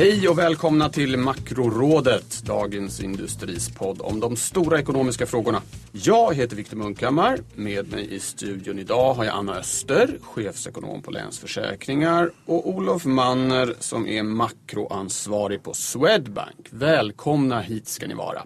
Hej 0.00 0.28
och 0.28 0.38
välkomna 0.38 0.88
till 0.88 1.16
Makrorådet, 1.16 2.42
dagens 2.44 3.00
industrispodd 3.00 4.00
om 4.00 4.20
de 4.20 4.36
stora 4.36 4.78
ekonomiska 4.78 5.26
frågorna. 5.26 5.62
Jag 5.92 6.34
heter 6.34 6.56
Viktor 6.56 6.76
Munkhammar. 6.76 7.38
Med 7.54 7.90
mig 7.90 8.14
i 8.14 8.20
studion 8.20 8.78
idag 8.78 9.14
har 9.14 9.24
jag 9.24 9.34
Anna 9.34 9.54
Öster, 9.54 10.18
chefsekonom 10.22 11.02
på 11.02 11.10
Länsförsäkringar 11.10 12.30
och 12.46 12.68
Olof 12.68 13.04
Manner 13.04 13.74
som 13.78 14.06
är 14.06 14.22
makroansvarig 14.22 15.62
på 15.62 15.74
Swedbank. 15.74 16.68
Välkomna 16.70 17.60
hit 17.60 17.88
ska 17.88 18.06
ni 18.06 18.14
vara. 18.14 18.42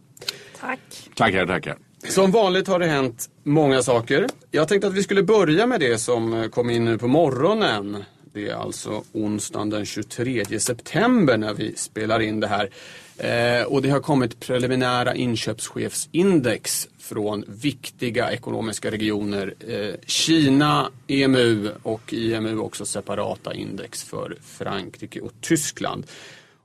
Tack. 0.61 0.81
Tackar, 1.15 1.47
tackar. 1.47 1.79
Som 2.09 2.31
vanligt 2.31 2.69
har 2.69 2.79
det 2.79 2.87
hänt 2.87 3.31
många 3.43 3.83
saker. 3.83 4.27
Jag 4.51 4.69
tänkte 4.69 4.87
att 4.87 4.95
vi 4.95 5.03
skulle 5.03 5.23
börja 5.23 5.67
med 5.67 5.81
det 5.81 5.99
som 5.99 6.51
kom 6.53 6.71
in 6.71 6.85
nu 6.85 6.99
på 6.99 7.09
morgonen. 7.09 8.05
Det 8.35 8.49
är 8.49 8.55
alltså 8.55 9.05
onsdagen 9.13 9.71
den 9.71 9.87
23 9.87 10.61
september 10.61 11.37
när 11.37 11.55
vi 11.55 11.77
spelar 11.77 12.21
in 12.21 12.41
det 12.41 12.47
här. 12.47 12.71
Eh, 13.19 13.67
och 13.67 13.83
det 13.83 13.91
har 13.91 14.01
kommit 14.01 14.41
preliminära 14.41 15.15
inköpschefsindex 15.15 16.89
från 16.99 17.45
viktiga 17.49 18.33
ekonomiska 18.33 18.91
regioner. 18.91 19.55
Eh, 19.69 19.95
Kina, 20.07 20.91
EMU 21.07 21.71
och 21.83 22.13
IMU 22.13 22.59
också 22.59 22.87
separata 22.87 23.55
index 23.55 24.05
för 24.05 24.37
Frankrike 24.43 25.21
och 25.21 25.33
Tyskland. 25.41 26.07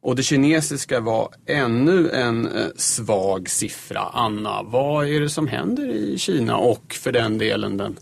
Och 0.02 0.16
det 0.16 0.24
kinesiska 0.24 1.00
var 1.00 1.30
ännu 1.46 2.10
en 2.10 2.48
eh, 2.48 2.68
svag 2.76 3.50
siffra. 3.50 4.00
Anna, 4.00 4.64
vad 4.64 5.08
är 5.08 5.20
det 5.20 5.30
som 5.30 5.48
händer 5.48 5.90
i 5.90 6.18
Kina 6.18 6.58
och 6.58 6.94
för 6.94 7.12
den 7.12 7.38
delen 7.38 7.78
den 7.78 7.98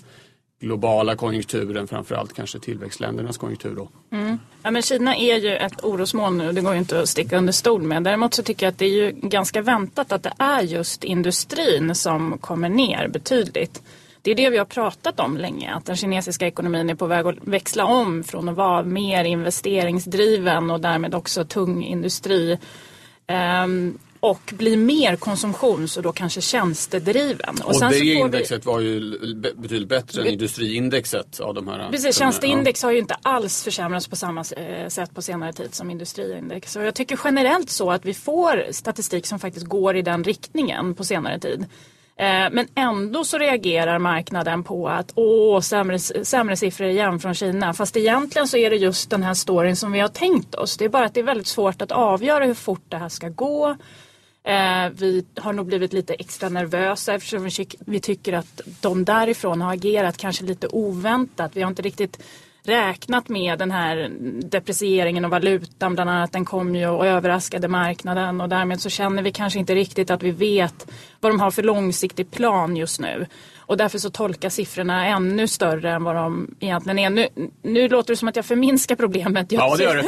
globala 0.59 1.15
konjunkturen, 1.15 1.87
framförallt 1.87 2.33
kanske 2.33 2.59
tillväxtländernas 2.59 3.37
konjunktur 3.37 3.75
då? 3.75 3.89
Mm. 4.17 4.39
Ja, 4.63 4.71
men 4.71 4.81
Kina 4.81 5.15
är 5.15 5.37
ju 5.37 5.55
ett 5.55 5.83
orosmoln 5.83 6.37
nu, 6.37 6.51
det 6.51 6.61
går 6.61 6.73
ju 6.73 6.79
inte 6.79 6.99
att 6.99 7.09
sticka 7.09 7.37
under 7.37 7.53
stol 7.53 7.81
med. 7.81 8.03
Däremot 8.03 8.33
så 8.33 8.43
tycker 8.43 8.65
jag 8.65 8.71
att 8.71 8.79
det 8.79 8.85
är 8.85 9.05
ju 9.05 9.11
ganska 9.11 9.61
väntat 9.61 10.11
att 10.11 10.23
det 10.23 10.33
är 10.37 10.61
just 10.61 11.03
industrin 11.03 11.95
som 11.95 12.37
kommer 12.37 12.69
ner 12.69 13.07
betydligt. 13.07 13.81
Det 14.21 14.31
är 14.31 14.35
det 14.35 14.49
vi 14.49 14.57
har 14.57 14.65
pratat 14.65 15.19
om 15.19 15.37
länge, 15.37 15.73
att 15.73 15.85
den 15.85 15.95
kinesiska 15.95 16.47
ekonomin 16.47 16.89
är 16.89 16.95
på 16.95 17.07
väg 17.07 17.27
att 17.27 17.35
växla 17.41 17.85
om 17.85 18.23
från 18.23 18.49
att 18.49 18.55
vara 18.55 18.83
mer 18.83 19.23
investeringsdriven 19.23 20.71
och 20.71 20.79
därmed 20.79 21.15
också 21.15 21.45
tung 21.45 21.83
industri. 21.83 22.57
Ehm, 23.27 23.97
och 24.19 24.53
blir 24.57 24.77
mer 24.77 25.15
konsumtions 25.15 25.97
och 25.97 26.03
då 26.03 26.11
kanske 26.11 26.41
tjänstedriven. 26.41 27.55
Och, 27.63 27.75
och 27.75 27.89
det 27.89 27.99
indexet 27.99 28.65
vi... 28.65 28.67
var 28.67 28.79
ju 28.79 29.17
betydligt 29.55 29.89
bättre 29.89 30.21
än 30.21 30.27
industriindexet 30.27 31.39
av 31.39 31.53
de 31.53 31.67
här. 31.67 31.89
Precis, 31.91 32.17
tjänsteindex 32.17 32.83
ja. 32.83 32.87
har 32.87 32.93
ju 32.93 32.99
inte 32.99 33.17
alls 33.21 33.63
försämrats 33.63 34.07
på 34.07 34.15
samma 34.15 34.43
eh, 34.57 34.87
sätt 34.87 35.15
på 35.15 35.21
senare 35.21 35.53
tid 35.53 35.75
som 35.75 35.91
industriindex. 35.91 36.75
Och 36.75 36.83
jag 36.83 36.95
tycker 36.95 37.19
generellt 37.23 37.69
så 37.69 37.91
att 37.91 38.05
vi 38.05 38.13
får 38.13 38.65
statistik 38.71 39.25
som 39.25 39.39
faktiskt 39.39 39.65
går 39.65 39.95
i 39.95 40.01
den 40.01 40.23
riktningen 40.23 40.95
på 40.95 41.03
senare 41.03 41.39
tid. 41.39 41.65
Eh, 42.19 42.49
men 42.51 42.67
ändå 42.75 43.23
så 43.23 43.37
reagerar 43.37 43.99
marknaden 43.99 44.63
på 44.63 44.89
att 44.89 45.11
åh, 45.15 45.59
sämre, 45.59 45.99
sämre 45.99 46.57
siffror 46.57 46.87
igen 46.87 47.19
från 47.19 47.33
Kina. 47.33 47.73
Fast 47.73 47.97
egentligen 47.97 48.47
så 48.47 48.57
är 48.57 48.69
det 48.69 48.75
just 48.75 49.09
den 49.09 49.23
här 49.23 49.33
storyn 49.33 49.75
som 49.75 49.91
vi 49.91 49.99
har 49.99 50.07
tänkt 50.07 50.55
oss. 50.55 50.77
Det 50.77 50.85
är 50.85 50.89
bara 50.89 51.05
att 51.05 51.13
det 51.13 51.19
är 51.19 51.23
väldigt 51.23 51.47
svårt 51.47 51.81
att 51.81 51.91
avgöra 51.91 52.45
hur 52.45 52.53
fort 52.53 52.83
det 52.89 52.97
här 52.97 53.09
ska 53.09 53.29
gå. 53.29 53.77
Eh, 54.47 54.89
vi 54.93 55.25
har 55.35 55.53
nog 55.53 55.65
blivit 55.65 55.93
lite 55.93 56.13
extra 56.13 56.49
nervösa 56.49 57.13
eftersom 57.13 57.49
vi 57.79 57.99
tycker 57.99 58.33
att 58.33 58.61
de 58.81 59.05
därifrån 59.05 59.61
har 59.61 59.73
agerat 59.73 60.17
kanske 60.17 60.45
lite 60.45 60.67
oväntat. 60.67 61.51
Vi 61.53 61.61
har 61.61 61.69
inte 61.69 61.81
riktigt 61.81 62.23
räknat 62.63 63.29
med 63.29 63.59
den 63.59 63.71
här 63.71 64.11
deprecieringen 64.43 65.25
av 65.25 65.31
valutan 65.31 65.93
bland 65.93 66.09
annat. 66.09 66.31
Den 66.31 66.45
kom 66.45 66.75
ju 66.75 66.87
och 66.87 67.07
överraskade 67.07 67.67
marknaden 67.67 68.41
och 68.41 68.49
därmed 68.49 68.81
så 68.81 68.89
känner 68.89 69.23
vi 69.23 69.31
kanske 69.31 69.59
inte 69.59 69.75
riktigt 69.75 70.11
att 70.11 70.23
vi 70.23 70.31
vet 70.31 70.91
vad 71.19 71.31
de 71.31 71.39
har 71.39 71.51
för 71.51 71.63
långsiktig 71.63 72.31
plan 72.31 72.77
just 72.77 72.99
nu. 72.99 73.25
Och 73.67 73.77
därför 73.77 73.99
så 73.99 74.09
tolkas 74.09 74.55
siffrorna 74.55 75.07
ännu 75.07 75.47
större 75.47 75.91
än 75.91 76.03
vad 76.03 76.15
de 76.15 76.55
egentligen 76.59 76.99
är. 76.99 77.09
Nu, 77.09 77.27
nu 77.61 77.87
låter 77.87 78.13
det 78.13 78.17
som 78.17 78.27
att 78.27 78.35
jag 78.35 78.45
förminskar 78.45 78.95
problemet. 78.95 79.51
Jag, 79.51 79.63
ja, 79.63 79.75
det 79.75 79.83
gör 79.83 79.95
du. 79.95 80.03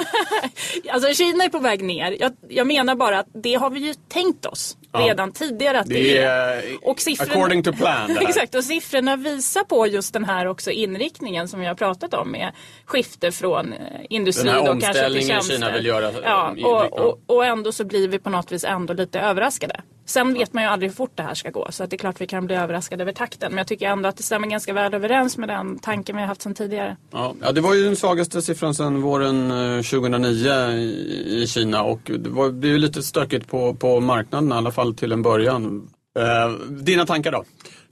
alltså 0.89 1.13
Kina 1.13 1.43
är 1.43 1.49
på 1.49 1.59
väg 1.59 1.83
ner. 1.83 2.17
Jag, 2.19 2.31
jag, 2.49 2.67
menar 2.67 2.95
bara 2.95 3.19
att 3.19 3.27
det 3.33 3.53
har 3.53 3.69
vi 3.69 3.79
ju 3.79 3.93
tänkt 3.93 4.45
oss 4.45 4.77
ja. 4.91 4.99
redan 4.99 5.31
tidigare 5.31 5.79
att 5.79 5.87
det, 5.87 5.93
det 5.93 6.17
är. 6.17 6.63
Och 6.81 6.99
siffrorna, 7.01 7.31
according 7.31 7.63
to 7.63 7.73
plan. 7.73 8.17
exakt, 8.21 8.55
och 8.55 8.63
siffrorna 8.63 9.15
visar 9.15 9.63
på 9.63 9.87
just 9.87 10.13
den 10.13 10.25
här 10.25 10.45
också 10.45 10.71
inriktningen 10.71 11.47
som 11.47 11.59
vi 11.59 11.65
har 11.65 11.75
pratat 11.75 12.13
om 12.13 12.31
med 12.31 12.51
skifte 12.85 13.31
från 13.31 13.73
eh, 13.73 13.79
industri 14.09 14.43
den 14.43 14.53
här 14.53 14.73
då 14.73 14.79
kanske 14.79 15.09
till 15.09 15.27
tjänster. 15.27 15.53
Kina 15.53 15.71
vill 15.71 15.85
göra. 15.85 16.11
Ja, 16.23 16.55
och, 16.63 16.99
och, 16.99 17.19
och 17.25 17.45
ändå 17.45 17.71
så 17.71 17.85
blir 17.85 18.07
vi 18.07 18.19
på 18.19 18.29
något 18.29 18.51
vis 18.51 18.63
ändå 18.63 18.93
lite 18.93 19.19
överraskade. 19.19 19.81
Sen 20.09 20.33
vet 20.33 20.53
man 20.53 20.63
ju 20.63 20.69
aldrig 20.69 20.91
hur 20.91 20.95
fort 20.95 21.11
det 21.15 21.23
här 21.23 21.33
ska 21.33 21.49
gå 21.49 21.67
så 21.71 21.83
att 21.83 21.89
det 21.89 21.95
är 21.95 21.97
klart 21.97 22.21
vi 22.21 22.27
kan 22.27 22.45
bli 22.45 22.55
överraskade 22.55 23.03
över 23.03 23.13
takten. 23.13 23.51
Men 23.51 23.57
jag 23.57 23.67
tycker 23.67 23.87
ändå 23.87 24.09
att 24.09 24.17
det 24.17 24.23
stämmer 24.23 24.47
ganska 24.47 24.73
väl 24.73 24.93
överens 24.93 25.37
med 25.37 25.49
den 25.49 25.79
tanken 25.79 26.15
vi 26.15 26.21
har 26.21 26.27
haft 26.27 26.41
sedan 26.41 26.53
tidigare. 26.53 26.97
Ja, 27.11 27.35
ja 27.41 27.51
det 27.51 27.61
var 27.61 27.73
ju 27.73 27.83
den 27.83 27.95
svagaste 27.95 28.41
siffran 28.41 28.75
sedan 28.75 29.01
våren 29.01 29.49
2009 29.83 30.51
eh, 30.51 30.75
i, 30.75 31.45
Kina 31.47 31.83
och 31.83 32.11
det 32.19 32.29
var 32.29 32.65
ju 32.65 32.77
lite 32.77 33.03
stökigt 33.03 33.47
på, 33.47 33.73
på 33.73 33.99
marknaden 33.99 34.51
i 34.51 34.55
alla 34.55 34.71
fall 34.71 34.95
till 34.95 35.11
en 35.11 35.21
början. 35.21 35.89
Eh, 36.19 36.51
dina 36.69 37.05
tankar 37.05 37.31
då? 37.31 37.43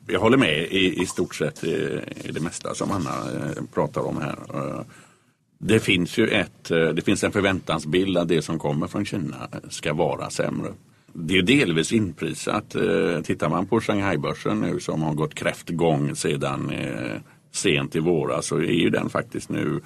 Jag 0.08 0.20
håller 0.20 0.38
med 0.38 0.60
i, 0.60 1.02
i 1.02 1.06
stort 1.06 1.36
sett 1.36 1.64
i, 1.64 2.02
i 2.24 2.32
det 2.32 2.40
mesta 2.40 2.74
som 2.74 2.92
Anna 2.92 3.10
eh, 3.10 3.64
pratar 3.74 4.02
om 4.02 4.22
här. 4.22 4.38
Eh, 4.54 4.82
det 5.60 5.80
finns 5.80 6.18
ju 6.18 6.28
ett, 6.28 6.64
det 6.70 7.06
finns 7.06 7.24
en 7.24 7.32
förväntansbild 7.32 8.18
att 8.18 8.28
det 8.28 8.42
som 8.42 8.60
kommer 8.60 8.88
från 8.88 9.06
Kina 9.06 9.48
ska 9.70 9.94
vara 9.94 10.30
sämre 10.30 10.70
det 11.20 11.38
är 11.38 11.42
delvis 11.42 11.92
inprisat. 11.92 12.76
Eh, 12.76 13.22
tittar 13.24 13.50
man 13.50 13.66
på 13.66 13.82
Shanghai-börsen 13.82 14.62
nu 14.62 14.80
som 14.80 15.02
har 15.02 15.14
gått 15.14 15.34
kräftgång 15.34 16.16
sedan 16.16 16.70
eh, 16.70 17.22
sent 17.52 17.96
i 17.96 18.00
våras 18.00 18.46
så 18.46 18.58
är 18.58 18.82
ju 18.82 18.90
den 18.90 19.10
faktiskt 19.10 19.50
nu 19.50 19.80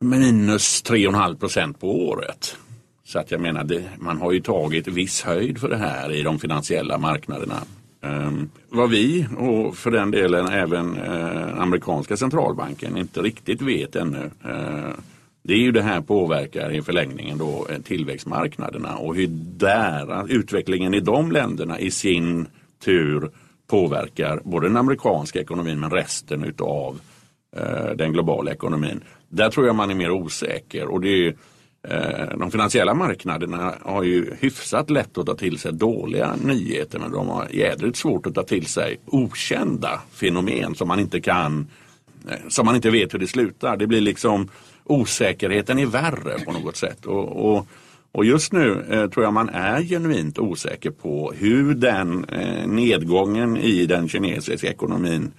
minus 0.00 0.84
3,5 0.84 1.38
procent 1.38 1.80
på 1.80 2.08
året. 2.08 2.56
Så 3.04 3.18
att 3.18 3.30
jag 3.30 3.40
menar, 3.40 3.64
det, 3.64 3.84
man 3.98 4.18
har 4.18 4.32
ju 4.32 4.40
tagit 4.40 4.88
viss 4.88 5.22
höjd 5.22 5.58
för 5.58 5.68
det 5.68 5.76
här 5.76 6.12
i 6.12 6.22
de 6.22 6.38
finansiella 6.38 6.98
marknaderna. 6.98 7.62
Um, 8.00 8.50
vad 8.68 8.90
vi 8.90 9.26
och 9.36 9.76
för 9.76 9.90
den 9.90 10.10
delen 10.10 10.48
även 10.48 10.98
uh, 10.98 11.60
amerikanska 11.60 12.16
centralbanken 12.16 12.96
inte 12.96 13.22
riktigt 13.22 13.62
vet 13.62 13.96
ännu 13.96 14.30
uh, 14.46 14.94
det 15.48 15.54
är 15.54 15.58
ju 15.58 15.72
det 15.72 15.82
här 15.82 16.00
påverkar 16.00 16.72
i 16.72 16.82
förlängningen 16.82 17.38
då 17.38 17.66
eh, 17.70 17.78
tillväxtmarknaderna 17.78 18.96
och 18.96 19.14
hur 19.16 19.26
där, 19.58 20.32
utvecklingen 20.32 20.94
i 20.94 21.00
de 21.00 21.32
länderna 21.32 21.78
i 21.78 21.90
sin 21.90 22.46
tur 22.84 23.30
påverkar 23.66 24.40
både 24.44 24.68
den 24.68 24.76
amerikanska 24.76 25.40
ekonomin 25.40 25.80
men 25.80 25.90
resten 25.90 26.44
utav 26.44 27.00
eh, 27.56 27.90
den 27.96 28.12
globala 28.12 28.50
ekonomin. 28.52 29.00
Där 29.28 29.50
tror 29.50 29.66
jag 29.66 29.76
man 29.76 29.90
är 29.90 29.94
mer 29.94 30.10
osäker 30.10 30.86
och 30.86 31.00
det 31.00 31.26
är 31.26 31.34
eh, 31.88 32.38
de 32.38 32.50
finansiella 32.50 32.94
marknaderna 32.94 33.74
har 33.82 34.02
ju 34.02 34.34
hyfsat 34.40 34.90
lätt 34.90 35.18
att 35.18 35.26
ta 35.26 35.34
till 35.34 35.58
sig 35.58 35.72
dåliga 35.72 36.36
nyheter 36.44 36.98
men 36.98 37.12
de 37.12 37.28
har 37.28 37.48
jädrigt 37.50 37.96
svårt 37.96 38.26
att 38.26 38.34
ta 38.34 38.42
till 38.42 38.66
sig 38.66 39.00
okända 39.06 40.00
fenomen 40.12 40.74
som 40.74 40.88
man 40.88 41.00
inte 41.00 41.20
kan 41.20 41.66
eh, 42.30 42.48
som 42.48 42.66
man 42.66 42.76
inte 42.76 42.90
vet 42.90 43.14
hur 43.14 43.18
det 43.18 43.26
slutar. 43.26 43.76
Det 43.76 43.86
blir 43.86 44.00
liksom 44.00 44.48
osäkerheten 44.88 45.78
är 45.78 45.86
värre 45.86 46.44
på 46.44 46.52
något 46.52 46.76
sätt. 46.76 47.06
Och, 47.06 47.52
och, 47.52 47.66
och 48.12 48.24
just 48.24 48.52
nu 48.52 48.84
eh, 48.90 49.10
tror 49.10 49.24
jag 49.24 49.32
man 49.32 49.48
är 49.48 49.82
genuint 49.82 50.38
osäker 50.38 50.90
på 50.90 51.32
hur 51.36 51.74
den 51.74 52.24
eh, 52.24 52.66
nedgången 52.66 53.56
i 53.56 53.86
den 53.86 54.08
kinesiska 54.08 54.70
ekonomin 54.70 55.32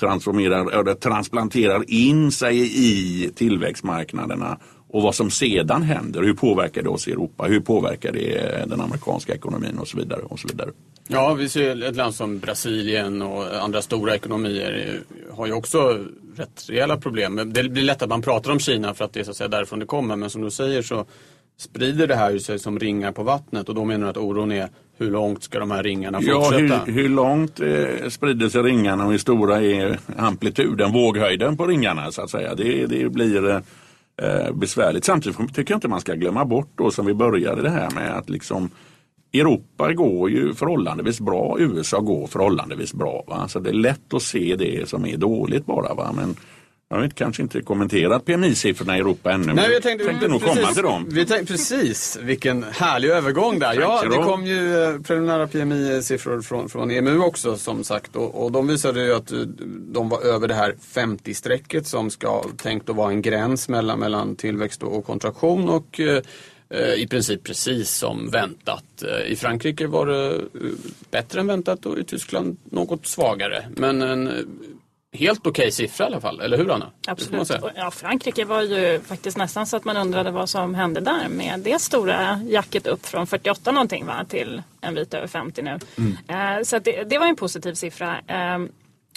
transformerar, 0.00 0.80
eller 0.80 0.94
transplanterar 0.94 1.84
in 1.86 2.32
sig 2.32 2.56
i 2.86 3.30
tillväxtmarknaderna 3.34 4.58
och 4.92 5.02
vad 5.02 5.14
som 5.14 5.30
sedan 5.30 5.82
händer. 5.82 6.22
Hur 6.22 6.34
påverkar 6.34 6.82
det 6.82 6.88
oss 6.88 7.08
i 7.08 7.12
Europa? 7.12 7.44
Hur 7.44 7.60
påverkar 7.60 8.12
det 8.12 8.38
eh, 8.38 8.66
den 8.66 8.80
amerikanska 8.80 9.34
ekonomin 9.34 9.78
och 9.78 9.88
så 9.88 9.96
vidare. 9.96 10.20
Och 10.22 10.38
så 10.38 10.48
vidare. 10.48 10.70
Ja, 11.08 11.34
vi 11.34 11.48
ser 11.48 11.82
ett 11.82 11.96
land 11.96 12.14
som 12.14 12.38
Brasilien 12.38 13.22
och 13.22 13.62
andra 13.62 13.82
stora 13.82 14.14
ekonomier 14.14 15.00
har 15.32 15.46
ju 15.46 15.52
också 15.52 15.98
rätt 16.36 16.66
rejäla 16.68 16.96
problem. 16.96 17.52
Det 17.52 17.68
blir 17.68 17.82
lätt 17.82 18.02
att 18.02 18.08
man 18.08 18.22
pratar 18.22 18.50
om 18.52 18.58
Kina 18.58 18.94
för 18.94 19.04
att 19.04 19.12
det 19.12 19.20
är 19.20 19.24
så 19.24 19.30
att 19.30 19.36
säga 19.36 19.48
därifrån 19.48 19.78
det 19.78 19.86
kommer. 19.86 20.16
Men 20.16 20.30
som 20.30 20.42
du 20.42 20.50
säger 20.50 20.82
så, 20.82 21.04
sprider 21.58 22.06
det 22.06 22.14
här 22.16 22.38
sig 22.38 22.58
som 22.58 22.78
ringar 22.78 23.12
på 23.12 23.22
vattnet 23.22 23.68
och 23.68 23.74
då 23.74 23.84
menar 23.84 24.04
du 24.04 24.10
att 24.10 24.16
oron 24.16 24.52
är 24.52 24.68
hur 24.98 25.10
långt 25.10 25.42
ska 25.42 25.58
de 25.58 25.70
här 25.70 25.82
ringarna 25.82 26.18
Ja, 26.22 26.42
fortsätta? 26.42 26.80
hur, 26.84 26.92
hur 26.92 27.08
långt 27.08 27.60
eh, 27.60 28.08
sprider 28.08 28.48
sig 28.48 28.62
ringarna 28.62 29.04
och 29.04 29.10
hur 29.10 29.18
stora 29.18 29.62
är 29.62 29.98
amplituden, 30.16 30.92
våghöjden 30.92 31.56
på 31.56 31.66
ringarna 31.66 32.12
så 32.12 32.22
att 32.22 32.30
säga. 32.30 32.54
Det, 32.54 32.86
det 32.86 33.08
blir 33.08 33.50
eh, 33.50 33.60
Eh, 34.22 34.52
besvärligt. 34.52 35.04
Samtidigt 35.04 35.54
tycker 35.54 35.72
jag 35.72 35.76
inte 35.76 35.88
man 35.88 36.00
ska 36.00 36.14
glömma 36.14 36.44
bort 36.44 36.70
då 36.74 36.90
som 36.90 37.06
vi 37.06 37.14
började 37.14 37.62
det 37.62 37.70
här 37.70 37.90
med 37.90 38.16
att 38.16 38.28
liksom 38.28 38.70
Europa 39.32 39.92
går 39.92 40.30
ju 40.30 40.54
förhållandevis 40.54 41.20
bra, 41.20 41.56
USA 41.58 42.00
går 42.00 42.26
förhållandevis 42.26 42.94
bra. 42.94 43.24
Va? 43.26 43.48
Så 43.48 43.60
det 43.60 43.70
är 43.70 43.74
lätt 43.74 44.14
att 44.14 44.22
se 44.22 44.56
det 44.56 44.88
som 44.88 45.06
är 45.06 45.16
dåligt 45.16 45.66
bara. 45.66 45.94
Va? 45.94 46.12
Men 46.16 46.36
jag 46.92 46.96
har 46.96 47.08
kanske 47.08 47.42
inte 47.42 47.62
kommenterat 47.62 48.24
PMI-siffrorna 48.24 48.96
i 48.96 49.00
Europa 49.00 49.32
ännu. 49.32 49.52
Nej, 49.52 49.72
jag 49.72 49.82
tänkte, 49.82 50.06
tänkte 50.06 50.28
nog 50.28 50.40
precis, 50.40 50.60
komma 50.60 50.74
till 50.74 50.82
dem. 50.82 51.06
Vi 51.10 51.26
tänkte, 51.26 51.52
precis, 51.52 52.18
vilken 52.22 52.62
härlig 52.62 53.08
övergång 53.08 53.58
där. 53.58 53.74
Ja, 53.74 54.02
det 54.02 54.16
kom 54.16 54.46
ju 54.46 54.84
eh, 54.84 55.00
preliminära 55.00 55.46
PMI-siffror 55.46 56.42
från, 56.42 56.68
från 56.68 56.90
EMU 56.90 57.18
också 57.18 57.56
som 57.56 57.84
sagt. 57.84 58.16
Och, 58.16 58.44
och 58.44 58.52
de 58.52 58.66
visade 58.66 59.04
ju 59.04 59.14
att 59.14 59.32
eh, 59.32 59.38
de 59.68 60.08
var 60.08 60.20
över 60.20 60.48
det 60.48 60.54
här 60.54 60.74
50-strecket 60.94 61.82
som 61.82 62.10
ska 62.10 62.42
tänkt 62.56 62.90
att 62.90 62.96
vara 62.96 63.10
en 63.10 63.22
gräns 63.22 63.68
mellan, 63.68 63.98
mellan 63.98 64.36
tillväxt 64.36 64.82
och 64.82 65.06
kontraktion. 65.06 65.68
Och 65.68 66.00
eh, 66.00 66.22
i 66.96 67.06
princip 67.10 67.44
precis 67.44 67.90
som 67.90 68.30
väntat. 68.30 68.84
I 69.26 69.36
Frankrike 69.36 69.86
var 69.86 70.06
det 70.06 70.40
bättre 71.10 71.40
än 71.40 71.46
väntat 71.46 71.86
och 71.86 71.98
i 71.98 72.04
Tyskland 72.04 72.56
något 72.64 73.06
svagare. 73.06 73.64
Men 73.76 74.02
en 74.02 74.30
helt 75.12 75.46
okej 75.46 75.50
okay 75.50 75.70
siffra 75.70 76.04
i 76.04 76.06
alla 76.06 76.20
fall, 76.20 76.40
eller 76.40 76.56
hur 76.56 76.70
Anna? 76.70 76.90
Absolut. 77.06 77.50
Ja, 77.76 77.90
Frankrike 77.90 78.44
var 78.44 78.62
ju 78.62 79.00
faktiskt 79.00 79.36
nästan 79.36 79.66
så 79.66 79.76
att 79.76 79.84
man 79.84 79.96
undrade 79.96 80.30
vad 80.30 80.48
som 80.48 80.74
hände 80.74 81.00
där 81.00 81.28
med 81.28 81.60
det 81.60 81.80
stora 81.80 82.40
jacket 82.48 82.86
upp 82.86 83.06
från 83.06 83.26
48 83.26 83.72
någonting 83.72 84.06
va, 84.06 84.24
till 84.28 84.62
en 84.80 84.94
bit 84.94 85.14
över 85.14 85.26
50 85.26 85.62
nu. 85.62 85.78
Mm. 85.98 86.58
Eh, 86.58 86.62
så 86.62 86.78
det, 86.78 87.04
det, 87.04 87.18
var 87.18 87.26
en 87.26 87.36
positiv 87.36 87.74
siffra. 87.74 88.20
Eh, 88.26 88.58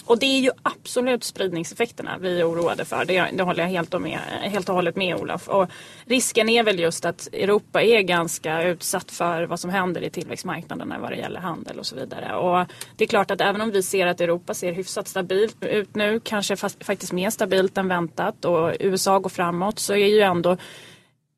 och 0.06 0.18
det 0.18 0.26
är 0.26 0.40
ju 0.40 0.50
absolut 0.62 1.24
spridningseffekterna 1.24 2.18
vi 2.20 2.40
är 2.40 2.50
oroade 2.50 2.84
för. 2.84 3.04
Det, 3.04 3.30
det 3.32 3.42
håller 3.42 3.62
jag 3.62 3.70
helt 3.70 3.94
och, 3.94 4.00
med, 4.00 4.18
helt 4.42 4.68
och 4.68 4.74
hållet 4.74 4.96
med 4.96 5.16
Olof. 5.16 5.48
Och 5.48 5.68
risken 6.04 6.48
är 6.48 6.62
väl 6.62 6.78
just 6.78 7.04
att 7.04 7.28
Europa 7.32 7.82
är 7.82 8.00
ganska 8.00 8.62
utsatt 8.62 9.10
för 9.10 9.42
vad 9.42 9.60
som 9.60 9.70
händer 9.70 10.04
i 10.04 10.10
tillväxtmarknaderna 10.10 10.98
vad 10.98 11.10
det 11.10 11.16
gäller 11.16 11.40
handel 11.40 11.78
och 11.78 11.86
så 11.86 11.96
vidare. 11.96 12.36
Och 12.36 12.66
det 12.96 13.04
är 13.04 13.08
klart 13.08 13.30
att 13.30 13.40
även 13.40 13.60
om 13.60 13.70
vi 13.70 13.82
ser 13.82 14.06
att 14.06 14.20
Europa 14.20 14.54
ser 14.54 14.72
hyfsat 14.72 15.08
stabilt 15.08 15.64
ut 15.64 15.94
nu, 15.94 16.20
kanske 16.20 16.56
fast, 16.56 16.84
faktiskt 16.84 17.12
mer 17.12 17.30
stabilt 17.30 17.78
än 17.78 17.88
väntat 17.88 18.44
och 18.44 18.76
USA 18.80 19.18
går 19.18 19.30
framåt 19.30 19.78
så 19.78 19.92
är 19.92 20.06
ju 20.06 20.20
ändå 20.20 20.56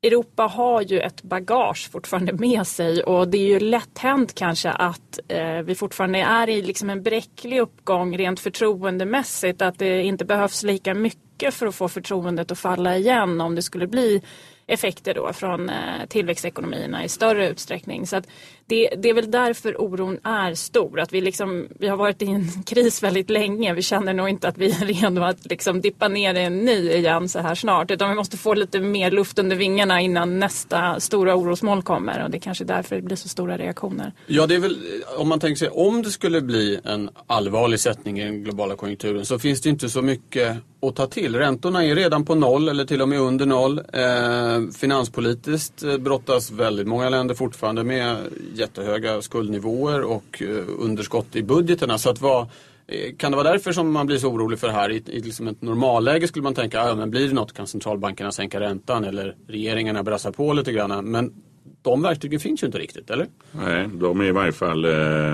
Europa 0.03 0.43
har 0.43 0.81
ju 0.81 0.99
ett 0.99 1.23
bagage 1.23 1.89
fortfarande 1.91 2.33
med 2.33 2.67
sig 2.67 3.03
och 3.03 3.27
det 3.27 3.37
är 3.37 3.47
ju 3.47 3.59
lätt 3.59 3.97
hänt 3.97 4.35
kanske 4.35 4.69
att 4.69 5.19
eh, 5.27 5.61
vi 5.61 5.75
fortfarande 5.75 6.19
är 6.19 6.49
i 6.49 6.61
liksom 6.61 6.89
en 6.89 7.03
bräcklig 7.03 7.59
uppgång 7.59 8.17
rent 8.17 8.39
förtroendemässigt. 8.39 9.61
Att 9.61 9.79
det 9.79 10.03
inte 10.03 10.25
behövs 10.25 10.63
lika 10.63 10.93
mycket 10.93 11.53
för 11.53 11.67
att 11.67 11.75
få 11.75 11.87
förtroendet 11.87 12.51
att 12.51 12.59
falla 12.59 12.97
igen 12.97 13.41
om 13.41 13.55
det 13.55 13.61
skulle 13.61 13.87
bli 13.87 14.21
effekter 14.67 15.13
då 15.13 15.33
från 15.33 15.69
eh, 15.69 16.05
tillväxtekonomierna 16.09 17.03
i 17.03 17.09
större 17.09 17.49
utsträckning. 17.49 18.07
Så 18.07 18.15
att 18.15 18.27
det, 18.67 18.89
det, 18.97 19.09
är 19.09 19.13
väl 19.13 19.31
därför 19.31 19.81
oron 19.81 20.19
är 20.23 20.53
stor. 20.53 20.99
Att 20.99 21.13
vi, 21.13 21.21
liksom, 21.21 21.67
vi 21.79 21.87
har 21.87 21.97
varit 21.97 22.21
i 22.21 22.25
en 22.25 22.63
kris 22.65 23.03
väldigt 23.03 23.29
länge. 23.29 23.73
Vi 23.73 23.81
känner 23.81 24.13
nog 24.13 24.29
inte 24.29 24.47
att 24.47 24.57
vi 24.57 24.71
är 24.71 24.85
redo 24.85 25.21
att 25.21 25.45
liksom 25.45 25.81
dippa 25.81 26.07
ner 26.07 26.33
i 26.33 26.43
en 26.43 26.65
ny 26.65 26.91
igen 26.91 27.29
så 27.29 27.39
här 27.39 27.55
snart. 27.55 27.91
Utan 27.91 28.09
vi 28.09 28.15
måste 28.15 28.37
få 28.37 28.53
lite 28.53 28.79
mer 28.79 29.11
luft 29.11 29.39
under 29.39 29.55
vingarna 29.55 30.01
innan 30.01 30.39
nästa 30.39 30.99
stora 30.99 31.35
orosmål 31.35 31.83
kommer. 31.83 32.23
Och 32.23 32.31
det 32.31 32.37
är 32.37 32.39
kanske 32.39 32.63
därför 32.63 32.95
det 32.95 33.01
blir 33.01 33.15
så 33.15 33.29
stora 33.29 33.57
reaktioner. 33.57 34.13
Ja, 34.27 34.47
det 34.47 34.55
är 34.55 34.59
väl 34.59 34.77
om 35.17 35.27
man 35.27 35.39
tänker 35.39 35.55
sig 35.55 35.69
om 35.69 36.01
det 36.01 36.09
skulle 36.09 36.41
bli 36.41 36.79
en 36.83 37.09
allvarlig 37.27 37.79
sättning 37.79 38.19
i 38.19 38.23
den 38.23 38.43
globala 38.43 38.75
konjunkturen 38.75 39.25
så 39.25 39.39
finns 39.39 39.61
det 39.61 39.69
inte 39.69 39.89
så 39.89 40.01
mycket 40.01 40.57
att 40.81 40.95
ta 40.95 41.07
till. 41.07 41.35
Räntorna 41.35 41.85
är 41.85 41.95
redan 41.95 42.25
på 42.25 42.35
noll 42.35 42.69
eller 42.69 42.85
till 42.85 43.01
och 43.01 43.09
med 43.09 43.19
under 43.19 43.45
noll. 43.45 43.81
Eh, 43.93 44.71
finanspolitiskt 44.79 45.83
eh, 45.83 45.97
brottas 45.97 46.51
väldigt 46.51 46.87
många 46.87 47.09
länder 47.09 47.35
fortfarande 47.35 47.83
med 47.83 48.17
jättehöga 48.57 49.21
skuldnivåer 49.21 50.01
och 50.03 50.41
eh, 50.41 50.63
underskott 50.79 51.35
i 51.35 51.43
budgeterna. 51.43 51.97
Så 51.97 52.09
att 52.09 52.21
vad, 52.21 52.41
eh, 52.87 53.15
kan 53.17 53.31
det 53.31 53.37
vara 53.37 53.51
därför 53.51 53.71
som 53.71 53.91
man 53.91 54.05
blir 54.07 54.17
så 54.17 54.27
orolig 54.27 54.59
för 54.59 54.67
det 54.67 54.73
här? 54.73 54.91
I, 54.91 55.03
i 55.07 55.19
liksom 55.19 55.47
ett 55.47 55.61
normalläge 55.61 56.27
skulle 56.27 56.43
man 56.43 56.53
tänka, 56.53 56.81
ah, 56.81 56.87
ja, 56.87 56.95
men 56.95 57.11
blir 57.11 57.27
det 57.27 57.33
något 57.33 57.53
kan 57.53 57.67
centralbankerna 57.67 58.31
sänka 58.31 58.59
räntan 58.59 59.03
eller 59.03 59.35
regeringarna 59.47 60.03
brassa 60.03 60.31
på 60.31 60.53
lite 60.53 60.71
grann. 60.71 61.05
Men 61.05 61.33
de 61.81 62.01
verktygen 62.01 62.39
finns 62.39 62.63
ju 62.63 62.67
inte 62.67 62.79
riktigt, 62.79 63.09
eller? 63.09 63.27
Nej, 63.51 63.89
de 63.93 64.21
är 64.21 64.25
i 64.25 64.31
varje 64.31 64.51
fall... 64.51 64.85
Eh, 64.85 65.33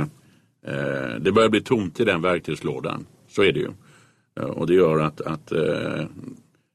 eh, 0.67 1.15
det 1.19 1.31
börjar 1.31 1.49
bli 1.49 1.61
tomt 1.61 1.99
i 1.99 2.05
den 2.05 2.21
verktygslådan. 2.21 3.05
Så 3.29 3.43
är 3.43 3.51
det 3.51 3.59
ju. 3.59 3.69
Eh, 4.39 4.45
och 4.45 4.67
det 4.67 4.73
gör 4.73 4.99
att, 4.99 5.21
att 5.21 5.51
eh, 5.51 6.05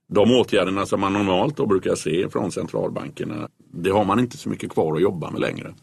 de 0.08 0.30
åtgärderna 0.30 0.86
som 0.86 1.00
man 1.00 1.12
normalt 1.12 1.56
då 1.56 1.66
brukar 1.66 1.94
se 1.94 2.28
från 2.28 2.52
centralbankerna, 2.52 3.48
det 3.72 3.90
har 3.90 4.04
man 4.04 4.20
inte 4.20 4.36
så 4.36 4.48
mycket 4.48 4.70
kvar 4.70 4.94
att 4.94 5.02
jobba 5.02 5.30
med 5.30 5.40
längre. 5.40 5.74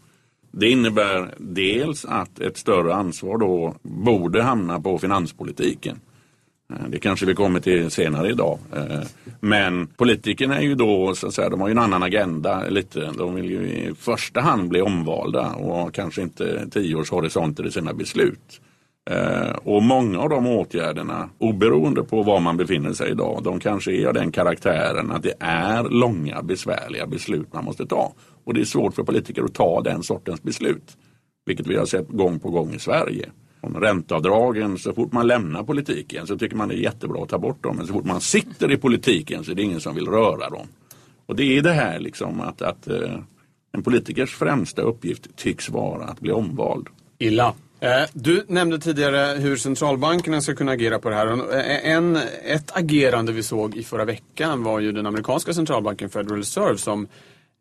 Det 0.58 0.70
innebär 0.70 1.34
dels 1.38 2.06
att 2.06 2.40
ett 2.40 2.58
större 2.58 2.94
ansvar 2.96 3.38
då 3.38 3.76
borde 3.82 4.44
hamna 4.44 4.80
på 4.80 4.98
finanspolitiken. 4.98 6.00
Eh, 6.74 6.90
det 6.90 7.00
kanske 7.00 7.26
vi 7.26 7.36
kommer 7.36 7.60
till 7.60 7.92
senare 7.92 8.30
idag. 8.30 8.60
Eh, 8.76 9.08
men 9.40 9.88
politikerna 9.88 10.58
är 10.58 10.62
ju 10.62 10.76
då, 10.76 11.16
så 11.16 11.28
att 11.28 11.34
säga, 11.34 11.50
de 11.50 11.62
har 11.62 11.68
ju 11.68 11.72
en 11.72 11.80
annan 11.80 12.04
agenda 12.04 12.70
lite. 12.70 13.12
De 13.18 13.36
vill 13.36 13.50
ju 13.50 13.58
i 13.58 13.94
första 14.00 14.42
hand 14.42 14.70
bli 14.70 14.82
omvalda 14.82 15.52
och 15.52 15.76
har 15.76 15.90
kanske 15.90 16.22
inte 16.22 16.70
tioårshorisonter 16.70 17.68
i 17.68 17.72
sina 17.72 17.94
beslut. 17.94 18.62
Eh, 19.10 19.56
och 19.64 19.84
många 19.84 20.20
av 20.20 20.30
de 20.30 20.48
åtgärderna, 20.48 21.30
oberoende 21.38 22.04
på 22.04 22.24
var 22.24 22.40
man 22.40 22.58
befinner 22.58 22.94
sig 22.94 23.12
idag, 23.12 23.42
de 23.44 23.60
kanske 23.60 23.92
är 23.92 24.08
av 24.08 24.14
den 24.14 24.32
karaktären 24.32 25.12
att 25.12 25.24
det 25.24 25.34
är 25.40 25.84
långa 25.84 26.42
besvärliga 26.42 27.08
beslut 27.08 27.54
man 27.54 27.66
måste 27.66 27.86
ta. 27.86 28.14
Och 28.44 28.54
det 28.54 28.62
är 28.62 28.66
svårt 28.66 28.96
för 28.96 29.04
politiker 29.04 29.44
att 29.44 29.54
ta 29.54 29.82
den 29.82 30.04
sortens 30.04 30.44
beslut. 30.44 30.98
Vilket 31.46 31.68
vi 31.68 31.78
har 31.78 31.86
sett 31.86 32.08
gång 32.08 32.40
på 32.40 32.50
gång 32.50 32.74
i 32.74 32.80
Sverige. 32.80 33.30
Om 33.62 33.76
ränteavdragen, 33.80 34.78
så 34.78 34.94
fort 34.94 35.12
man 35.12 35.28
lämnar 35.28 35.64
politiken 35.64 36.28
så 36.28 36.38
tycker 36.38 36.56
man 36.56 36.68
det 36.68 36.76
är 36.76 36.80
jättebra 36.80 37.24
att 37.24 37.30
ta 37.30 37.38
bort 37.38 37.64
dem. 37.64 37.78
Men 37.78 37.88
så 37.88 37.94
fort 37.94 38.06
man 38.06 38.22
sitter 38.22 38.72
i 38.72 38.78
politiken 38.78 39.44
så 39.44 39.52
är 39.52 39.56
det 39.56 39.64
ingen 39.64 39.80
som 39.80 39.96
vill 39.96 40.08
röra 40.08 40.50
dem. 40.50 40.68
Och 41.26 41.36
det 41.36 41.58
är 41.58 41.62
det 41.62 41.72
här 41.72 42.00
liksom 42.00 42.42
att, 42.42 42.62
att 42.62 42.88
eh, 42.88 43.20
en 43.72 43.84
politikers 43.84 44.36
främsta 44.36 44.82
uppgift 44.82 45.36
tycks 45.36 45.70
vara 45.70 46.04
att 46.04 46.20
bli 46.20 46.32
omvald. 46.32 46.88
Illa. 47.20 47.54
Eh, 47.86 48.06
du 48.14 48.46
nämnde 48.48 48.80
tidigare 48.80 49.40
hur 49.40 49.58
centralbankerna 49.58 50.42
ska 50.42 50.56
kunna 50.56 50.72
agera 50.72 51.00
på 51.00 51.10
det 51.10 51.16
här. 51.16 51.28
Eh, 51.28 51.92
en, 51.92 52.16
ett 52.44 52.78
agerande 52.78 53.32
vi 53.32 53.44
såg 53.44 53.78
i 53.78 53.84
förra 53.84 54.06
veckan 54.06 54.64
var 54.64 54.80
ju 54.80 54.92
den 54.92 55.06
amerikanska 55.06 55.54
centralbanken 55.54 56.10
Federal 56.10 56.38
Reserve 56.38 56.78
som 56.78 57.08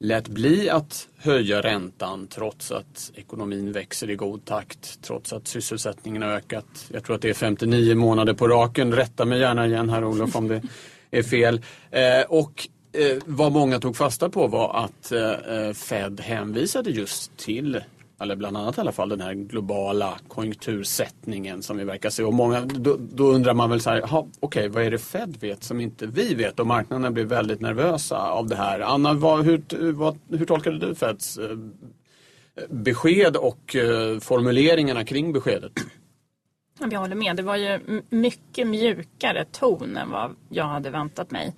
lät 0.00 0.28
bli 0.28 0.70
att 0.70 1.08
höja 1.18 1.62
räntan 1.62 2.26
trots 2.26 2.72
att 2.72 3.12
ekonomin 3.14 3.72
växer 3.72 4.10
i 4.10 4.16
god 4.16 4.44
takt, 4.44 5.02
trots 5.02 5.32
att 5.32 5.49
sysselsättningen 5.49 6.22
har 6.22 6.28
ökat. 6.28 6.87
Jag 6.92 7.04
tror 7.04 7.16
att 7.16 7.22
det 7.22 7.30
är 7.30 7.34
59 7.34 7.94
månader 7.94 8.34
på 8.34 8.49
raken. 8.49 8.92
Rätta 8.92 9.25
mig 9.25 9.40
gärna 9.40 9.66
igen 9.66 9.90
här 9.90 10.04
Olof 10.04 10.37
om 10.37 10.49
det 10.49 10.62
är 11.10 11.22
fel. 11.22 11.60
Eh, 11.90 12.22
och 12.28 12.68
vad 13.25 13.52
många 13.52 13.80
tog 13.80 13.96
fasta 13.96 14.28
på 14.28 14.46
var 14.46 14.84
att 14.84 15.12
Fed 15.76 16.20
hänvisade 16.20 16.90
just 16.90 17.37
till 17.37 17.80
eller 18.25 18.37
bland 18.37 18.57
annat 18.57 18.78
i 18.78 18.81
alla 18.81 18.93
fall 18.93 19.09
den 19.09 19.21
här 19.21 19.35
globala 19.35 20.19
konjunktursättningen 20.28 21.62
som 21.62 21.76
vi 21.76 21.85
verkar 21.85 22.11
se. 22.11 22.25
Och 22.25 22.35
många, 22.35 22.61
då, 22.61 22.97
då 22.99 23.25
undrar 23.25 23.54
man 23.54 23.71
väl 23.71 23.81
så 23.81 23.90
här, 23.90 24.02
okej 24.04 24.28
okay, 24.40 24.69
vad 24.69 24.85
är 24.85 24.90
det 24.90 24.99
Fed 24.99 25.37
vet 25.40 25.64
som 25.64 25.81
inte 25.81 26.07
vi 26.07 26.35
vet? 26.35 26.61
Och 26.61 26.66
marknaderna 26.66 27.11
blir 27.11 27.25
väldigt 27.25 27.61
nervösa 27.61 28.19
av 28.19 28.47
det 28.47 28.57
här. 28.57 28.81
Anna, 28.81 29.12
vad, 29.12 29.45
hur, 29.45 29.93
vad, 29.93 30.19
hur 30.28 30.47
tolkade 30.47 30.78
du 30.78 30.95
Feds 30.95 31.38
eh, 31.38 31.57
besked 32.69 33.37
och 33.37 33.76
eh, 33.76 34.19
formuleringarna 34.19 35.04
kring 35.04 35.33
beskedet? 35.33 35.73
Jag 36.90 37.00
håller 37.00 37.16
med. 37.16 37.37
Det 37.37 37.43
var 37.43 37.57
ju 37.57 38.02
mycket 38.11 38.66
mjukare 38.66 39.45
ton 39.45 39.97
än 39.97 40.11
vad 40.11 40.37
jag 40.49 40.64
hade 40.64 40.90
väntat 40.90 41.31
mig. 41.31 41.54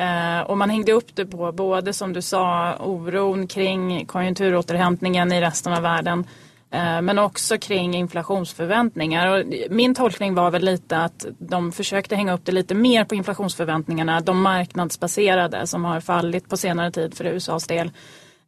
Eh, 0.00 0.40
och 0.40 0.58
man 0.58 0.70
hängde 0.70 0.92
upp 0.92 1.16
det 1.16 1.26
på 1.26 1.52
både 1.52 1.92
som 1.92 2.12
du 2.12 2.22
sa 2.22 2.76
oron 2.76 3.46
kring 3.46 4.06
konjunkturåterhämtningen 4.06 5.32
i 5.32 5.40
resten 5.40 5.72
av 5.72 5.82
världen 5.82 6.26
eh, 6.70 7.02
men 7.02 7.18
också 7.18 7.58
kring 7.58 7.94
inflationsförväntningar. 7.94 9.26
Och 9.26 9.44
min 9.70 9.94
tolkning 9.94 10.34
var 10.34 10.50
väl 10.50 10.64
lite 10.64 10.98
att 10.98 11.26
de 11.38 11.72
försökte 11.72 12.16
hänga 12.16 12.32
upp 12.32 12.44
det 12.44 12.52
lite 12.52 12.74
mer 12.74 13.04
på 13.04 13.14
inflationsförväntningarna, 13.14 14.20
de 14.20 14.42
marknadsbaserade 14.42 15.66
som 15.66 15.84
har 15.84 16.00
fallit 16.00 16.48
på 16.48 16.56
senare 16.56 16.90
tid 16.90 17.14
för 17.14 17.24
USAs 17.24 17.66
del. 17.66 17.90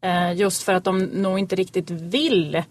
Eh, 0.01 0.33
just 0.33 0.63
för 0.63 0.75
att 0.75 0.85
de 0.85 0.99
nog 0.99 1.39
inte 1.39 1.57
riktigt 1.57 1.91
vill 1.91 2.63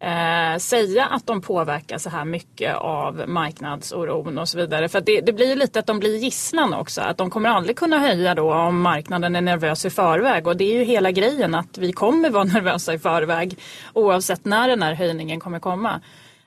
eh, 0.00 0.58
säga 0.58 1.06
att 1.06 1.26
de 1.26 1.40
påverkas 1.40 2.02
så 2.02 2.10
här 2.10 2.24
mycket 2.24 2.76
av 2.76 3.24
marknadsoron 3.28 4.38
och 4.38 4.48
så 4.48 4.58
vidare. 4.58 4.88
För 4.88 5.00
det, 5.00 5.20
det, 5.20 5.32
blir 5.32 5.56
lite 5.56 5.78
att 5.78 5.86
de 5.86 5.98
blir 5.98 6.16
gisslan 6.16 6.74
också. 6.74 7.00
Att 7.00 7.16
de 7.16 7.30
kommer 7.30 7.48
aldrig 7.48 7.76
kunna 7.76 7.98
höja 7.98 8.34
då 8.34 8.54
om 8.54 8.80
marknaden 8.80 9.36
är 9.36 9.40
nervös 9.40 9.84
i 9.84 9.90
förväg. 9.90 10.46
Och 10.46 10.56
det 10.56 10.64
är 10.64 10.78
ju 10.78 10.84
hela 10.84 11.10
grejen 11.10 11.54
att 11.54 11.78
vi 11.78 11.92
kommer 11.92 12.30
vara 12.30 12.44
nervösa 12.54 12.94
i 12.94 12.98
förväg 12.98 13.58
oavsett 13.92 14.44
när 14.44 14.68
den 14.68 14.82
här 14.82 14.94
höjningen 14.94 15.40
kommer 15.40 15.60
komma. 15.60 16.00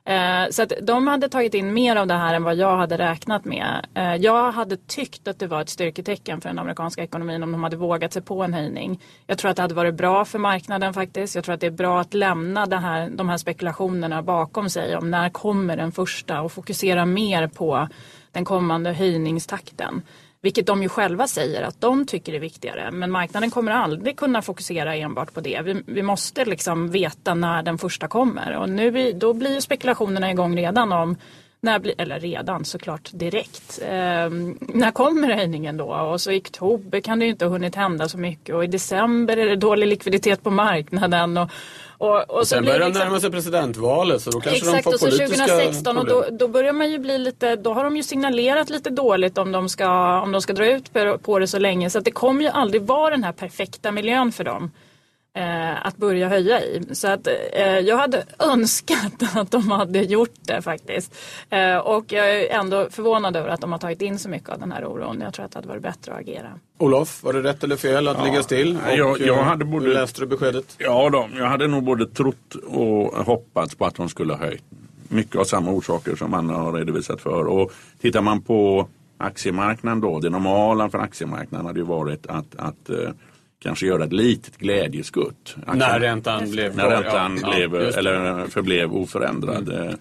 Eh, 0.05 0.50
så 0.50 0.63
att 0.63 0.74
de 0.81 1.08
hade 1.08 1.29
tagit 1.29 1.53
in 1.53 1.74
mer 1.74 1.96
av 1.96 2.08
det 2.08 2.13
här 2.13 2.34
än 2.34 2.43
vad 2.43 2.55
jag 2.55 2.77
hade 2.77 2.98
räknat 2.98 3.46
med. 3.46 3.86
Eh, 3.93 4.15
jag 4.15 4.51
hade 4.51 4.77
tyckt 4.77 5.27
att 5.27 5.39
det 5.39 5.48
var 5.48 5.62
ett 5.62 5.70
styrketecken 5.70 6.41
för 6.41 6.50
den 6.50 6.60
amerikanska 6.60 7.03
ekonomin 7.03 7.43
om 7.43 7.51
de 7.51 7.63
hade 7.63 7.77
vågat 7.77 8.13
sig 8.13 8.22
på 8.22 8.43
en 8.43 8.53
höjning. 8.53 9.01
Jag 9.27 9.38
tror 9.38 9.51
att 9.51 9.58
det 9.58 9.62
hade 9.62 9.75
varit 9.75 9.96
bra 9.96 10.25
för 10.25 10.39
marknaden 10.39 10.93
faktiskt. 10.93 11.36
Jag 11.36 11.43
tror 11.43 11.55
att 11.55 11.62
det 11.62 11.67
är 11.67 11.72
bra 11.72 12.01
att 12.01 12.13
lämna 12.13 12.65
det 12.65 12.77
här, 12.77 13.10
de 13.10 13.29
här 13.29 13.38
spekulationerna 13.38 14.22
bakom 14.22 14.70
sig 14.70 14.98
om 14.98 15.12
när 15.12 15.29
kommer 15.29 15.77
den 15.77 15.91
första 15.91 16.41
och 16.41 16.51
fokusera 16.51 17.05
mer 17.05 17.48
på 17.48 17.88
den 18.31 18.46
kommande 18.46 18.93
höjningstakten. 18.93 20.01
Vilket 20.41 20.67
de 20.67 20.81
ju 20.81 20.89
själva 20.89 21.27
säger 21.27 21.63
att 21.63 21.81
de 21.81 22.05
tycker 22.05 22.33
är 22.33 22.39
viktigare. 22.39 22.91
Men 22.91 23.12
marknaden 23.12 23.51
kommer 23.51 23.71
aldrig 23.71 24.17
kunna 24.17 24.41
fokusera 24.41 24.95
enbart 24.95 25.33
på 25.33 25.41
det. 25.41 25.62
Vi, 25.63 25.83
vi 25.86 26.01
måste 26.01 26.45
liksom 26.45 26.91
veta 26.91 27.33
när 27.33 27.63
den 27.63 27.77
första 27.77 28.07
kommer. 28.07 28.57
Och 28.57 28.69
nu, 28.69 29.12
då 29.12 29.33
blir 29.33 29.60
spekulationerna 29.60 30.31
igång 30.31 30.57
redan 30.57 30.91
om 30.91 31.15
när 31.62 31.79
blir, 31.79 31.93
eller 31.98 32.19
redan 32.19 32.65
såklart 32.65 33.10
direkt. 33.13 33.79
Eh, 33.81 34.29
när 34.60 34.91
kommer 34.91 35.31
höjningen 35.31 35.77
då? 35.77 35.86
Och 35.86 36.21
så 36.21 36.31
i 36.31 36.39
oktober 36.39 37.00
kan 37.00 37.19
det 37.19 37.25
ju 37.25 37.31
inte 37.31 37.45
ha 37.45 37.50
hunnit 37.50 37.75
hända 37.75 38.10
så 38.10 38.17
mycket 38.17 38.55
och 38.55 38.63
i 38.63 38.67
december 38.67 39.38
är 39.38 39.45
det 39.45 39.55
dålig 39.55 39.88
likviditet 39.88 40.43
på 40.43 40.50
marknaden. 40.50 41.38
Och, 41.38 41.50
och, 42.01 42.29
och, 42.29 42.29
och 42.29 42.48
sen 42.48 42.65
börjar 42.65 42.79
liksom... 42.79 43.03
närma 43.03 43.20
sig 43.20 43.31
presidentvalet 43.31 44.22
så 44.22 44.31
då 44.31 44.39
kanske 44.39 44.58
Exakt, 44.58 44.84
de 44.84 44.91
får 44.91 44.98
politiska 44.98 45.43
och 45.43 45.50
så 45.50 45.55
2016 45.55 45.96
problem. 45.96 46.17
och 46.17 46.24
då, 46.29 46.38
då, 46.38 46.48
börjar 46.48 46.74
man 46.74 46.91
ju 46.91 47.00
bli 47.00 47.17
lite, 47.17 47.55
då 47.55 47.74
har 47.74 47.84
de 47.84 47.98
ju 47.98 48.03
signalerat 48.03 48.70
lite 48.70 48.89
dåligt 48.89 49.38
om 49.38 49.51
de 49.51 49.70
ska, 49.70 50.22
om 50.22 50.31
de 50.31 50.41
ska 50.41 50.53
dra 50.53 50.65
ut 50.65 50.93
på 51.22 51.39
det 51.39 51.48
så 51.48 51.60
länge. 51.60 51.89
Så 51.89 51.98
att 51.98 52.05
det 52.05 52.12
kommer 52.12 52.41
ju 52.43 52.50
aldrig 52.50 52.81
vara 52.81 53.10
den 53.10 53.24
här 53.24 53.31
perfekta 53.31 53.91
miljön 53.91 54.31
för 54.31 54.43
dem 54.43 54.72
eh, 55.33 55.85
att 55.85 55.97
börja 55.97 56.29
höja 56.29 56.61
i. 56.61 56.81
Så 56.91 57.07
att 57.07 57.27
eh, 57.53 57.79
jag 57.79 57.97
hade 57.97 58.25
önskat 58.39 59.13
att 59.35 59.51
de 59.51 59.71
hade 59.71 60.00
gjort 60.00 60.35
det 60.41 60.61
faktiskt. 60.61 61.15
Eh, 61.50 61.77
och 61.77 62.05
jag 62.11 62.35
är 62.35 62.59
ändå 62.59 62.88
förvånad 62.89 63.35
över 63.35 63.50
att 63.50 63.61
de 63.61 63.71
har 63.71 63.79
tagit 63.79 64.01
in 64.01 64.19
så 64.19 64.29
mycket 64.29 64.50
av 64.50 64.59
den 64.59 64.71
här 64.71 64.85
oron. 64.85 65.21
Jag 65.21 65.33
tror 65.33 65.45
att 65.45 65.51
det 65.51 65.57
hade 65.57 65.67
varit 65.67 65.83
bättre 65.83 66.13
att 66.13 66.19
agera. 66.19 66.59
Olof, 66.77 67.23
var 67.23 67.33
det 67.33 67.41
rätt 67.41 67.63
eller 67.63 67.75
fel 67.75 68.07
att 68.07 68.17
ja, 68.17 68.25
ligga 68.25 68.43
still? 68.43 68.79
Och, 68.88 68.97
jag, 68.97 69.21
jag 69.21 69.38
eh, 69.38 69.43
hade 69.43 69.65
både, 69.65 69.85
hur 69.85 69.93
läste 69.93 70.21
du 70.21 70.27
beskedet? 70.27 70.75
Ja, 70.77 71.09
då, 71.09 71.29
jag 71.38 71.45
hade 71.45 71.67
nog 71.67 71.83
både 71.83 72.07
trott 72.07 72.55
och 72.67 73.25
hoppats 73.25 73.75
på 73.75 73.85
att 73.85 73.95
de 73.95 74.09
skulle 74.09 74.33
ha 74.33 74.39
höjt. 74.39 74.63
Mycket 75.07 75.35
av 75.35 75.43
samma 75.43 75.71
orsaker 75.71 76.15
som 76.15 76.31
man 76.31 76.50
har 76.50 76.73
redovisat 76.73 77.21
för. 77.21 77.47
Och 77.47 77.71
tittar 78.01 78.21
man 78.21 78.41
på 78.41 78.88
aktiemarknaden 79.17 80.01
då, 80.01 80.19
det 80.19 80.29
normala 80.29 80.89
för 80.89 80.97
aktiemarknaden 80.97 81.67
hade 81.67 81.79
ju 81.79 81.85
varit 81.85 82.27
att, 82.27 82.55
att 82.55 82.89
eh, 82.89 83.09
kanske 83.63 83.85
göra 83.85 84.03
ett 84.03 84.13
litet 84.13 84.57
glädjeskutt. 84.57 85.55
När 85.73 85.99
räntan 85.99 86.51
blev, 86.51 86.75
när 86.75 86.89
räntan 86.89 87.39
ja, 87.41 87.53
blev, 87.55 87.75
ja, 87.75 87.97
eller 87.97 88.47
förblev 88.47 88.93
oförändrad. 88.93 89.69
Mm. 89.69 89.87
Eh, 89.87 89.93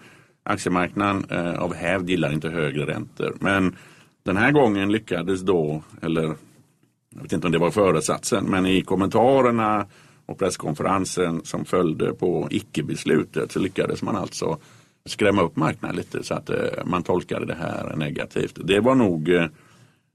aktiemarknaden 0.42 1.24
eh, 1.30 1.62
av 1.62 1.74
hävd 1.74 2.10
gillar 2.10 2.32
inte 2.32 2.48
högre 2.48 2.86
räntor. 2.86 3.36
Men 3.40 3.76
den 4.22 4.36
här 4.36 4.52
gången 4.52 4.92
lyckades 4.92 5.40
då, 5.40 5.82
eller 6.02 6.22
jag 7.14 7.22
vet 7.22 7.32
inte 7.32 7.46
om 7.46 7.52
det 7.52 7.58
var 7.58 7.70
föresatsen, 7.70 8.44
men 8.44 8.66
i 8.66 8.82
kommentarerna 8.82 9.86
och 10.26 10.38
presskonferensen 10.38 11.40
som 11.44 11.64
följde 11.64 12.12
på 12.12 12.48
icke-beslutet 12.50 13.52
så 13.52 13.58
lyckades 13.58 14.02
man 14.02 14.16
alltså 14.16 14.58
skrämma 15.06 15.42
upp 15.42 15.56
marknaden 15.56 15.96
lite 15.96 16.22
så 16.22 16.34
att 16.34 16.50
eh, 16.50 16.56
man 16.84 17.02
tolkade 17.02 17.46
det 17.46 17.56
här 17.60 17.96
negativt. 17.96 18.58
Det 18.64 18.80
var 18.80 18.94
nog 18.94 19.28
eh, 19.28 19.46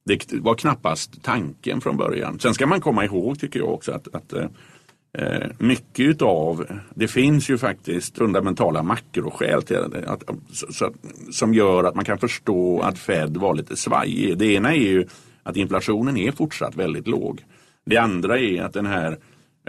det 0.06 0.34
var 0.34 0.56
knappast 0.56 1.24
tanken 1.24 1.82
från 1.82 1.98
början. 1.98 2.40
Sen 2.40 2.54
ska 2.54 2.68
man 2.68 2.82
komma 2.82 3.06
ihåg 3.06 3.40
tycker 3.40 3.60
jag 3.60 3.74
också 3.74 3.92
att, 3.92 4.16
att 4.16 4.34
eh, 4.34 5.48
mycket 5.58 6.06
utav, 6.06 6.66
det 6.96 7.08
finns 7.08 7.50
ju 7.50 7.58
faktiskt 7.58 8.18
fundamentala 8.18 8.84
makroskäl 8.84 9.64
till 9.64 9.78
det, 9.92 10.10
att, 10.10 10.24
så, 10.52 10.94
som 11.32 11.54
gör 11.54 11.84
att 11.84 11.96
man 11.96 12.06
kan 12.06 12.18
förstå 12.18 12.80
att 12.80 13.00
Fed 13.00 13.38
var 13.38 13.56
lite 13.56 13.76
svajig. 13.76 14.38
Det 14.38 14.46
ena 14.46 14.74
är 14.74 14.80
ju 14.80 15.08
att 15.44 15.58
inflationen 15.58 16.18
är 16.18 16.32
fortsatt 16.32 16.76
väldigt 16.76 17.08
låg. 17.08 17.44
Det 17.86 17.98
andra 17.98 18.40
är 18.40 18.62
att 18.62 18.74
den 18.74 18.86
här 18.86 19.18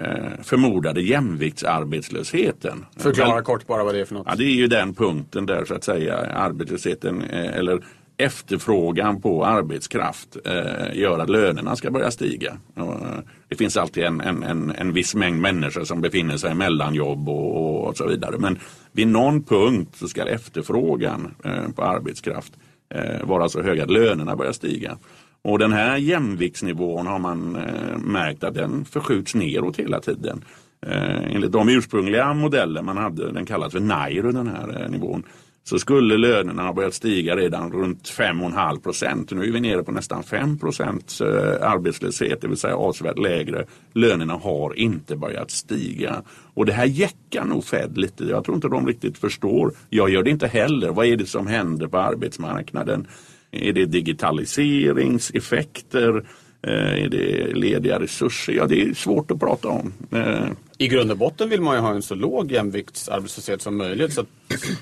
eh, 0.01 0.43
förmodade 0.43 1.03
jämviktsarbetslösheten. 1.03 2.85
Förklara 2.97 3.43
kort 3.43 3.67
bara 3.67 3.85
vad 3.85 3.95
det 3.95 4.01
är 4.01 4.05
för 4.05 4.15
något. 4.15 4.27
Ja, 4.31 4.35
det 4.37 4.45
är 4.45 4.55
ju 4.55 4.67
den 4.67 4.95
punkten 4.95 5.47
där 5.47 5.65
så 5.65 5.75
att 5.75 5.85
säga 5.85 6.17
arbetslösheten 6.17 7.23
eh, 7.23 7.57
eller 7.57 7.81
efterfrågan 8.17 9.21
på 9.21 9.45
arbetskraft 9.45 10.37
eh, 10.45 10.99
gör 10.99 11.19
att 11.19 11.31
lönerna 11.31 11.77
ska 11.77 11.91
börja 11.91 12.11
stiga. 12.11 12.59
Eh, 12.77 13.19
det 13.49 13.57
finns 13.57 13.77
alltid 13.77 14.05
en, 14.05 14.21
en, 14.21 14.43
en, 14.43 14.71
en 14.71 14.93
viss 14.93 15.15
mängd 15.15 15.41
människor 15.41 15.85
som 15.85 16.01
befinner 16.01 16.37
sig 16.37 16.55
mellan 16.55 16.95
jobb 16.95 17.29
och, 17.29 17.89
och 17.89 17.97
så 17.97 18.07
vidare. 18.07 18.39
Men 18.39 18.59
vid 18.93 19.09
någon 19.09 19.43
punkt 19.43 19.97
så 19.97 20.09
ska 20.09 20.25
efterfrågan 20.25 21.35
eh, 21.45 21.69
på 21.77 21.83
arbetskraft 21.83 22.53
eh, 22.95 23.27
vara 23.27 23.49
så 23.49 23.63
hög 23.63 23.81
att 23.81 23.91
lönerna 23.91 24.37
börjar 24.37 24.53
stiga. 24.53 24.99
Och 25.43 25.59
den 25.59 25.73
här 25.73 25.97
jämviktsnivån 25.97 27.07
har 27.07 27.19
man 27.19 27.57
eh, 27.57 27.99
märkt 27.99 28.45
att 28.45 28.55
den 28.55 28.85
förskjuts 28.85 29.35
neråt 29.35 29.77
hela 29.77 30.01
tiden. 30.01 30.45
Eh, 30.87 31.35
enligt 31.35 31.53
de 31.53 31.69
ursprungliga 31.69 32.35
modeller 32.35 32.83
man 32.83 32.97
hade, 32.97 33.33
den 33.33 33.47
kallas 33.47 33.73
för 33.73 33.81
NAIRO 33.81 34.33
den 34.33 34.47
här 34.47 34.83
eh, 34.83 34.91
nivån, 34.91 35.23
så 35.69 35.79
skulle 35.79 36.17
lönerna 36.17 36.63
ha 36.63 36.73
börjat 36.73 36.95
stiga 36.95 37.37
redan 37.37 37.73
runt 37.73 38.09
5,5 38.09 38.81
procent. 38.81 39.31
Nu 39.31 39.45
är 39.45 39.53
vi 39.53 39.61
nere 39.61 39.83
på 39.83 39.93
nästan 39.93 40.23
5 40.23 40.59
procents 40.59 41.21
eh, 41.21 41.71
arbetslöshet, 41.71 42.41
det 42.41 42.49
vill 42.49 42.57
säga 42.57 42.77
avsevärt 42.77 43.19
lägre. 43.19 43.65
Lönerna 43.93 44.35
har 44.35 44.79
inte 44.79 45.17
börjat 45.17 45.51
stiga. 45.51 46.23
Och 46.55 46.67
det 46.67 46.73
här 46.73 46.85
jäckar 46.85 47.45
nog 47.45 47.65
Fed 47.65 47.99
lite. 47.99 48.25
Jag 48.25 48.45
tror 48.45 48.55
inte 48.55 48.69
de 48.69 48.87
riktigt 48.87 49.19
förstår. 49.19 49.73
Jag 49.91 50.11
gör 50.11 50.23
det 50.23 50.31
inte 50.31 50.47
heller. 50.47 50.91
Vad 50.91 51.07
är 51.07 51.17
det 51.17 51.27
som 51.27 51.47
händer 51.47 51.87
på 51.87 51.99
arbetsmarknaden? 51.99 53.07
Är 53.51 53.73
det 53.73 53.85
digitaliseringseffekter? 53.85 56.25
Eh, 56.63 57.05
är 57.05 57.09
det 57.09 57.55
lediga 57.55 58.01
resurser? 58.01 58.53
Ja, 58.53 58.67
det 58.67 58.83
är 58.83 58.95
svårt 58.95 59.31
att 59.31 59.41
prata 59.41 59.69
om. 59.69 59.93
Eh, 60.11 60.49
i 60.79 60.89
grund 60.89 61.11
och 61.11 61.19
botten 61.19 61.49
vill 61.49 61.61
man 61.61 61.75
ju 61.75 61.81
ha 61.81 61.95
en 61.95 62.03
så 62.03 62.15
låg 62.15 62.53
jämviktsarbetslöshet 62.53 63.63
som 63.63 63.77
möjligt. 63.77 64.13
Så 64.13 64.25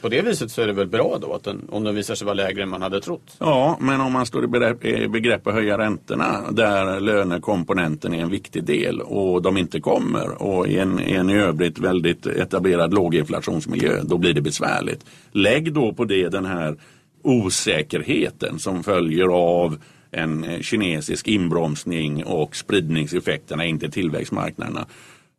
på 0.00 0.08
det 0.08 0.22
viset 0.22 0.50
så 0.50 0.62
är 0.62 0.66
det 0.66 0.72
väl 0.72 0.86
bra 0.86 1.18
då 1.20 1.32
att 1.32 1.44
den, 1.44 1.68
om 1.70 1.84
den 1.84 1.94
visar 1.94 2.14
sig 2.14 2.24
vara 2.24 2.34
lägre 2.34 2.62
än 2.62 2.68
man 2.68 2.82
hade 2.82 3.00
trott. 3.00 3.36
Ja, 3.38 3.78
men 3.80 4.00
om 4.00 4.12
man 4.12 4.26
står 4.26 4.44
i 4.44 4.46
begrepp, 4.46 4.84
i 4.84 5.08
begrepp 5.08 5.46
att 5.46 5.54
höja 5.54 5.78
räntorna 5.78 6.50
där 6.50 7.00
lönekomponenten 7.00 8.14
är 8.14 8.22
en 8.22 8.30
viktig 8.30 8.64
del 8.64 9.00
och 9.00 9.42
de 9.42 9.56
inte 9.56 9.80
kommer 9.80 10.42
och 10.42 10.68
i 10.68 10.78
en, 10.78 11.00
i 11.00 11.12
en 11.12 11.30
i 11.30 11.34
övrigt 11.34 11.78
väldigt 11.78 12.26
etablerad 12.26 12.94
låginflationsmiljö, 12.94 14.00
då 14.02 14.18
blir 14.18 14.34
det 14.34 14.40
besvärligt. 14.40 15.06
Lägg 15.32 15.72
då 15.72 15.92
på 15.92 16.04
det 16.04 16.28
den 16.28 16.46
här 16.46 16.76
osäkerheten 17.22 18.58
som 18.58 18.82
följer 18.82 19.28
av 19.28 19.78
en 20.10 20.62
kinesisk 20.62 21.28
inbromsning 21.28 22.24
och 22.24 22.56
spridningseffekterna 22.56 23.64
in 23.64 23.78
till 23.78 23.90
tillväxtmarknaderna 23.90 24.86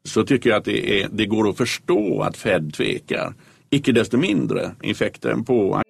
så 0.05 0.23
tycker 0.23 0.49
jag 0.49 0.57
att 0.57 0.65
det, 0.65 1.01
är, 1.01 1.09
det 1.11 1.25
går 1.25 1.49
att 1.49 1.57
förstå 1.57 2.21
att 2.21 2.37
Fed 2.37 2.73
tvekar. 2.73 3.33
Icke 3.69 3.91
desto 3.91 4.17
mindre 4.17 4.71
effekten 4.83 5.45
på 5.45 5.81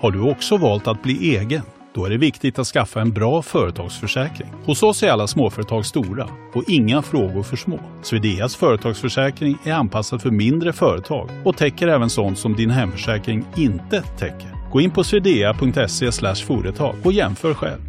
Har 0.00 0.10
du 0.10 0.20
också 0.20 0.56
valt 0.56 0.86
att 0.86 1.02
bli 1.02 1.36
egen? 1.36 1.62
Då 1.94 2.04
är 2.04 2.10
det 2.10 2.16
viktigt 2.16 2.58
att 2.58 2.66
skaffa 2.66 3.00
en 3.00 3.10
bra 3.10 3.42
företagsförsäkring. 3.42 4.48
Hos 4.64 4.82
oss 4.82 5.02
är 5.02 5.10
alla 5.10 5.26
småföretag 5.26 5.86
stora 5.86 6.28
och 6.54 6.64
inga 6.68 7.02
frågor 7.02 7.42
för 7.42 7.56
små. 7.56 7.80
Swedeas 8.02 8.56
företagsförsäkring 8.56 9.58
är 9.64 9.72
anpassad 9.72 10.22
för 10.22 10.30
mindre 10.30 10.72
företag 10.72 11.30
och 11.44 11.56
täcker 11.56 11.88
även 11.88 12.10
sånt 12.10 12.38
som 12.38 12.56
din 12.56 12.70
hemförsäkring 12.70 13.44
inte 13.56 14.02
täcker. 14.02 14.70
Gå 14.72 14.80
in 14.80 14.90
på 14.90 15.04
swedea.se 15.04 16.34
företag 16.46 16.94
och 17.04 17.12
jämför 17.12 17.54
själv. 17.54 17.80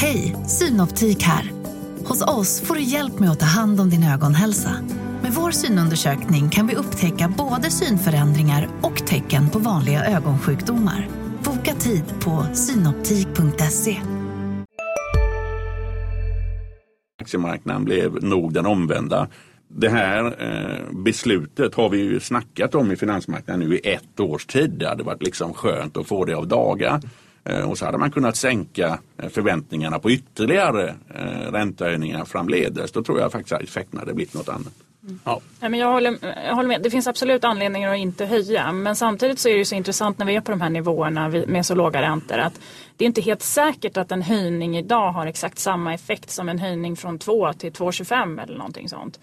Hej, 0.00 0.36
Synoptik 0.46 1.22
här. 1.22 1.52
Hos 2.04 2.22
oss 2.28 2.60
får 2.60 2.74
du 2.74 2.82
hjälp 2.82 3.18
med 3.18 3.30
att 3.30 3.40
ta 3.40 3.46
hand 3.46 3.80
om 3.80 3.90
din 3.90 4.04
ögonhälsa. 4.04 4.70
Med 5.22 5.32
vår 5.32 5.50
synundersökning 5.50 6.50
kan 6.50 6.66
vi 6.66 6.74
upptäcka 6.74 7.34
både 7.38 7.70
synförändringar 7.70 8.68
och 8.82 9.06
tecken 9.06 9.50
på 9.50 9.58
vanliga 9.58 10.04
ögonsjukdomar. 10.04 11.08
Boka 11.44 11.74
tid 11.74 12.04
på 12.20 12.46
synoptik.se. 12.54 13.96
Aktiemarknaden 17.22 17.84
blev 17.84 18.24
nog 18.24 18.52
den 18.52 18.66
omvända 18.66 19.28
det 19.68 19.88
här 19.88 20.24
eh, 20.24 20.96
beslutet 21.04 21.74
har 21.74 21.88
vi 21.88 21.98
ju 21.98 22.20
snackat 22.20 22.74
om 22.74 22.92
i 22.92 22.96
finansmarknaden 22.96 23.68
nu 23.68 23.76
i 23.76 23.80
ett 23.88 24.20
års 24.20 24.46
tid. 24.46 24.70
Det 24.70 24.88
hade 24.88 25.02
varit 25.02 25.22
liksom 25.22 25.54
skönt 25.54 25.96
att 25.96 26.06
få 26.06 26.24
det 26.24 26.34
av 26.34 26.48
daga. 26.48 27.00
Och 27.66 27.78
så 27.78 27.84
hade 27.84 27.98
man 27.98 28.10
kunnat 28.10 28.36
sänka 28.36 28.98
förväntningarna 29.30 29.98
på 29.98 30.10
ytterligare 30.10 30.94
räntehöjningar 31.52 32.24
framledes. 32.24 32.92
Då 32.92 33.02
tror 33.02 33.20
jag 33.20 33.32
faktiskt 33.32 33.52
att 33.52 33.62
effekten 33.62 33.98
hade 33.98 34.14
blivit 34.14 34.34
något 34.34 34.48
annat. 34.48 34.72
Ja. 35.24 35.40
men 35.60 35.74
jag, 35.74 35.92
håller, 35.92 36.18
jag 36.46 36.54
håller 36.54 36.68
med. 36.68 36.82
Det 36.82 36.90
finns 36.90 37.06
absolut 37.06 37.44
anledningar 37.44 37.92
att 37.92 37.98
inte 37.98 38.26
höja. 38.26 38.72
Men 38.72 38.96
samtidigt 38.96 39.38
så 39.38 39.48
är 39.48 39.58
det 39.58 39.64
så 39.64 39.74
intressant 39.74 40.18
när 40.18 40.26
vi 40.26 40.36
är 40.36 40.40
på 40.40 40.50
de 40.50 40.60
här 40.60 40.70
nivåerna 40.70 41.28
med 41.28 41.66
så 41.66 41.74
låga 41.74 42.02
räntor 42.02 42.38
att 42.38 42.60
det 42.96 43.04
är 43.04 43.06
inte 43.06 43.20
helt 43.20 43.42
säkert 43.42 43.96
att 43.96 44.12
en 44.12 44.22
höjning 44.22 44.76
idag 44.76 45.12
har 45.12 45.26
exakt 45.26 45.58
samma 45.58 45.94
effekt 45.94 46.30
som 46.30 46.48
en 46.48 46.58
höjning 46.58 46.96
från 46.96 47.18
2 47.18 47.52
till 47.52 47.72
2,25 47.72 48.42
eller 48.42 48.58
någonting 48.58 48.88
sånt. 48.88 49.20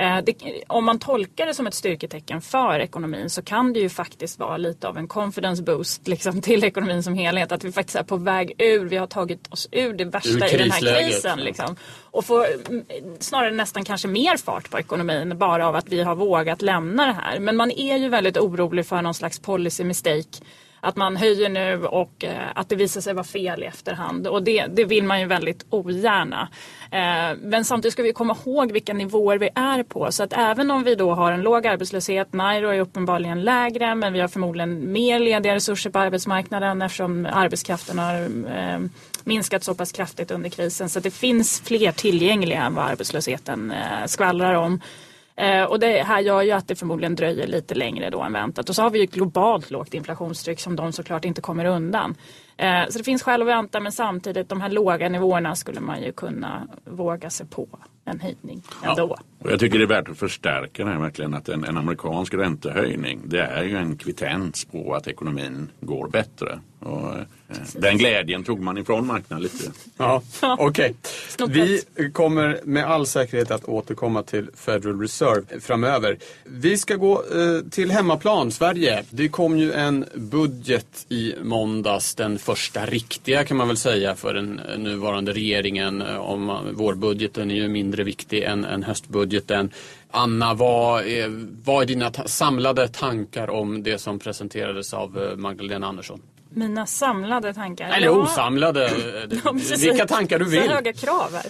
Eh, 0.00 0.18
det, 0.24 0.62
om 0.66 0.84
man 0.84 0.98
tolkar 0.98 1.46
det 1.46 1.54
som 1.54 1.66
ett 1.66 1.74
styrketecken 1.74 2.40
för 2.40 2.78
ekonomin 2.78 3.30
så 3.30 3.42
kan 3.42 3.72
det 3.72 3.80
ju 3.80 3.88
faktiskt 3.88 4.38
vara 4.38 4.56
lite 4.56 4.88
av 4.88 4.98
en 4.98 5.08
confidence 5.08 5.62
boost 5.62 6.08
liksom, 6.08 6.40
till 6.42 6.64
ekonomin 6.64 7.02
som 7.02 7.14
helhet. 7.14 7.52
Att 7.52 7.64
vi 7.64 7.72
faktiskt 7.72 7.96
är 7.96 8.02
på 8.02 8.16
väg 8.16 8.52
ur, 8.58 8.84
vi 8.84 8.96
har 8.96 9.06
tagit 9.06 9.52
oss 9.52 9.68
ur 9.72 9.92
det 9.92 10.04
värsta 10.04 10.46
ur 10.46 10.54
i 10.54 10.56
den 10.56 10.70
här 10.70 10.80
krisen. 10.80 11.38
Liksom. 11.40 11.76
Och 12.02 12.24
får 12.24 12.46
mm, 12.68 12.84
snarare 13.18 13.50
nästan 13.50 13.84
kanske 13.84 14.08
mer 14.08 14.36
fart 14.36 14.70
på 14.70 14.78
ekonomin 14.78 15.38
bara 15.38 15.68
av 15.68 15.76
att 15.76 15.88
vi 15.88 16.02
har 16.02 16.14
vågat 16.14 16.62
lämna 16.62 17.06
det 17.06 17.12
här. 17.12 17.38
Men 17.38 17.56
man 17.56 17.70
är 17.70 17.96
ju 17.96 18.08
väldigt 18.08 18.36
orolig 18.36 18.86
för 18.86 19.02
någon 19.02 19.14
slags 19.14 19.38
policy 19.38 19.84
mistake 19.84 20.44
att 20.80 20.96
man 20.96 21.16
höjer 21.16 21.48
nu 21.48 21.86
och 21.86 22.24
eh, 22.24 22.48
att 22.54 22.68
det 22.68 22.76
visar 22.76 23.00
sig 23.00 23.14
vara 23.14 23.24
fel 23.24 23.62
i 23.62 23.66
efterhand. 23.66 24.26
Och 24.26 24.42
det, 24.42 24.66
det 24.66 24.84
vill 24.84 25.04
man 25.04 25.20
ju 25.20 25.26
väldigt 25.26 25.66
ogärna. 25.70 26.48
Eh, 26.90 27.38
men 27.40 27.64
samtidigt 27.64 27.92
ska 27.92 28.02
vi 28.02 28.12
komma 28.12 28.36
ihåg 28.46 28.72
vilka 28.72 28.92
nivåer 28.92 29.38
vi 29.38 29.48
är 29.54 29.82
på. 29.82 30.12
Så 30.12 30.22
att 30.22 30.32
även 30.32 30.70
om 30.70 30.84
vi 30.84 30.94
då 30.94 31.14
har 31.14 31.32
en 31.32 31.42
låg 31.42 31.66
arbetslöshet, 31.66 32.32
Nairo 32.32 32.68
är 32.68 32.80
uppenbarligen 32.80 33.42
lägre 33.42 33.94
men 33.94 34.12
vi 34.12 34.20
har 34.20 34.28
förmodligen 34.28 34.92
mer 34.92 35.18
lediga 35.18 35.54
resurser 35.54 35.90
på 35.90 35.98
arbetsmarknaden 35.98 36.82
eftersom 36.82 37.26
arbetskraften 37.32 37.98
har 37.98 38.22
eh, 38.56 38.80
minskat 39.24 39.64
så 39.64 39.74
pass 39.74 39.92
kraftigt 39.92 40.30
under 40.30 40.50
krisen. 40.50 40.88
Så 40.88 41.00
det 41.00 41.10
finns 41.10 41.60
fler 41.60 41.92
tillgängliga 41.92 42.62
än 42.62 42.74
vad 42.74 42.84
arbetslösheten 42.84 43.70
eh, 43.70 44.06
skvallrar 44.06 44.54
om. 44.54 44.80
Eh, 45.36 45.64
och 45.64 45.80
det 45.80 46.02
här 46.02 46.20
gör 46.20 46.42
ju 46.42 46.52
att 46.52 46.68
det 46.68 46.74
förmodligen 46.74 47.14
dröjer 47.14 47.46
lite 47.46 47.74
längre 47.74 48.10
då 48.10 48.22
än 48.22 48.32
väntat. 48.32 48.68
Och 48.68 48.74
så 48.74 48.82
har 48.82 48.90
vi 48.90 48.98
ju 48.98 49.04
ett 49.04 49.14
globalt 49.14 49.70
lågt 49.70 49.94
inflationstryck 49.94 50.60
som 50.60 50.76
de 50.76 50.92
såklart 50.92 51.24
inte 51.24 51.40
kommer 51.40 51.64
undan. 51.64 52.14
Eh, 52.60 52.88
så 52.88 52.98
det 52.98 53.04
finns 53.04 53.22
skäl 53.22 53.42
att 53.42 53.48
vänta 53.48 53.80
men 53.80 53.92
samtidigt 53.92 54.48
de 54.48 54.60
här 54.60 54.70
låga 54.70 55.08
nivåerna 55.08 55.56
skulle 55.56 55.80
man 55.80 56.02
ju 56.02 56.12
kunna 56.12 56.68
våga 56.84 57.30
sig 57.30 57.46
på 57.46 57.68
en 58.04 58.20
höjning 58.20 58.62
ändå. 58.82 59.16
Ja. 59.18 59.22
Och 59.44 59.52
jag 59.52 59.60
tycker 59.60 59.78
det 59.78 59.84
är 59.84 59.86
värt 59.86 60.08
att 60.08 60.18
förstärka 60.18 60.84
det 60.84 60.90
här 60.90 60.98
verkligen 60.98 61.34
att 61.34 61.48
en, 61.48 61.64
en 61.64 61.76
amerikansk 61.76 62.34
räntehöjning 62.34 63.20
det 63.24 63.40
är 63.40 63.64
ju 63.64 63.76
en 63.76 63.96
kvittens 63.96 64.64
på 64.64 64.94
att 64.94 65.06
ekonomin 65.06 65.68
går 65.80 66.08
bättre. 66.08 66.60
Och, 66.78 67.14
eh, 67.14 67.24
den 67.74 67.98
glädjen 67.98 68.44
tog 68.44 68.60
man 68.60 68.78
ifrån 68.78 69.06
marknaden 69.06 69.42
lite. 69.42 69.72
Ja, 69.96 70.22
Okej, 70.58 70.94
okay. 71.38 71.62
vi 71.96 72.10
kommer 72.12 72.60
med 72.64 72.84
all 72.84 73.06
säkerhet 73.06 73.50
att 73.50 73.64
återkomma 73.64 74.22
till 74.22 74.50
Federal 74.54 75.00
Reserve 75.00 75.60
framöver. 75.60 76.18
Vi 76.44 76.78
ska 76.78 76.96
gå 76.96 77.12
eh, 77.12 77.70
till 77.70 77.90
hemmaplan, 77.90 78.50
Sverige. 78.50 79.04
Det 79.10 79.28
kom 79.28 79.58
ju 79.58 79.72
en 79.72 80.04
budget 80.14 81.06
i 81.08 81.34
måndags, 81.42 82.14
den 82.14 82.38
första 82.50 82.86
riktiga 82.86 83.44
kan 83.44 83.56
man 83.56 83.68
väl 83.68 83.76
säga 83.76 84.14
för 84.14 84.34
den 84.34 84.58
eh, 84.58 84.78
nuvarande 84.78 85.32
regeringen. 85.32 86.02
Eh, 86.02 86.16
om 86.16 86.50
eh, 86.50 86.56
vårbudgeten 86.72 87.50
är 87.50 87.54
ju 87.54 87.68
mindre 87.68 88.04
viktig 88.04 88.42
än, 88.42 88.64
än 88.64 88.82
höstbudgeten. 88.82 89.70
Anna, 90.10 90.54
vad 90.54 91.06
är, 91.06 91.46
vad 91.64 91.82
är 91.82 91.86
dina 91.86 92.10
ta 92.10 92.24
samlade 92.24 92.88
tankar 92.88 93.50
om 93.50 93.82
det 93.82 93.98
som 93.98 94.18
presenterades 94.18 94.94
av 94.94 95.34
Magdalena 95.36 95.86
Andersson? 95.86 96.20
Mina 96.52 96.86
samlade 96.86 97.54
tankar? 97.54 97.88
Eller 97.88 98.06
ja. 98.06 98.12
osamlade, 98.12 98.90
ja, 99.44 99.52
vilka 99.78 100.06
tankar 100.06 100.38
du 100.38 100.44
vill. 100.44 100.62
Så 100.62 100.74
höga 100.74 100.92
krav 100.92 101.32
här. 101.32 101.46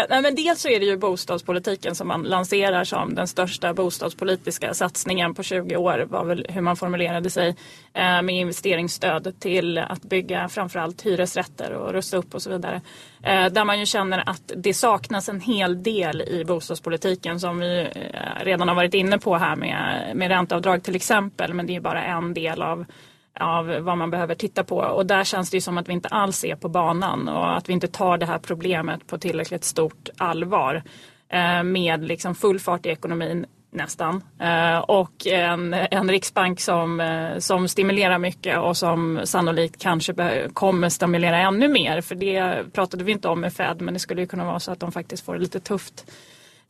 Eh, 0.00 0.06
nej, 0.10 0.22
men 0.22 0.34
dels 0.34 0.60
så 0.60 0.68
är 0.68 0.80
det 0.80 0.86
ju 0.86 0.96
bostadspolitiken 0.96 1.94
som 1.94 2.08
man 2.08 2.22
lanserar 2.22 2.84
som 2.84 3.14
den 3.14 3.28
största 3.28 3.74
bostadspolitiska 3.74 4.74
satsningen 4.74 5.34
på 5.34 5.42
20 5.42 5.76
år 5.76 6.06
var 6.10 6.24
väl 6.24 6.46
hur 6.48 6.60
man 6.60 6.76
formulerade 6.76 7.30
sig 7.30 7.48
eh, 7.94 8.22
med 8.22 8.30
investeringsstöd 8.30 9.34
till 9.40 9.78
att 9.78 10.02
bygga 10.02 10.48
framförallt 10.48 11.06
hyresrätter 11.06 11.72
och 11.72 11.92
rusta 11.92 12.16
upp 12.16 12.34
och 12.34 12.42
så 12.42 12.50
vidare. 12.50 12.80
Eh, 13.22 13.46
där 13.46 13.64
man 13.64 13.80
ju 13.80 13.86
känner 13.86 14.28
att 14.28 14.52
det 14.56 14.74
saknas 14.74 15.28
en 15.28 15.40
hel 15.40 15.82
del 15.82 16.22
i 16.22 16.44
bostadspolitiken 16.44 17.40
som 17.40 17.58
vi 17.58 17.80
eh, 17.80 18.44
redan 18.44 18.68
har 18.68 18.74
varit 18.74 18.94
inne 18.94 19.18
på 19.18 19.36
här 19.36 19.56
med, 19.56 20.10
med 20.14 20.28
ränteavdrag 20.28 20.82
till 20.82 20.96
exempel 20.96 21.54
men 21.54 21.66
det 21.66 21.76
är 21.76 21.80
bara 21.80 22.04
en 22.04 22.34
del 22.34 22.62
av 22.62 22.84
av 23.40 23.66
vad 23.66 23.98
man 23.98 24.10
behöver 24.10 24.34
titta 24.34 24.64
på. 24.64 24.76
Och 24.76 25.06
där 25.06 25.24
känns 25.24 25.50
det 25.50 25.56
ju 25.56 25.60
som 25.60 25.78
att 25.78 25.88
vi 25.88 25.92
inte 25.92 26.08
alls 26.08 26.44
är 26.44 26.56
på 26.56 26.68
banan 26.68 27.28
och 27.28 27.56
att 27.56 27.68
vi 27.68 27.72
inte 27.72 27.88
tar 27.88 28.18
det 28.18 28.26
här 28.26 28.38
problemet 28.38 29.06
på 29.06 29.18
tillräckligt 29.18 29.64
stort 29.64 30.08
allvar. 30.16 30.82
Eh, 31.28 31.62
med 31.62 32.04
liksom 32.04 32.34
full 32.34 32.60
fart 32.60 32.86
i 32.86 32.88
ekonomin 32.88 33.46
nästan. 33.70 34.22
Eh, 34.40 34.78
och 34.78 35.26
en, 35.26 35.74
en 35.74 36.10
riksbank 36.10 36.60
som, 36.60 37.00
eh, 37.00 37.38
som 37.38 37.68
stimulerar 37.68 38.18
mycket 38.18 38.58
och 38.58 38.76
som 38.76 39.20
sannolikt 39.24 39.82
kanske 39.82 40.14
kommer 40.52 40.88
stimulera 40.88 41.38
ännu 41.38 41.68
mer. 41.68 42.00
För 42.00 42.14
det 42.14 42.64
pratade 42.72 43.04
vi 43.04 43.12
inte 43.12 43.28
om 43.28 43.40
med 43.40 43.52
Fed 43.52 43.80
men 43.80 43.94
det 43.94 44.00
skulle 44.00 44.20
ju 44.20 44.26
kunna 44.26 44.44
vara 44.44 44.60
så 44.60 44.72
att 44.72 44.80
de 44.80 44.92
faktiskt 44.92 45.24
får 45.24 45.34
det 45.34 45.40
lite 45.40 45.60
tufft 45.60 46.04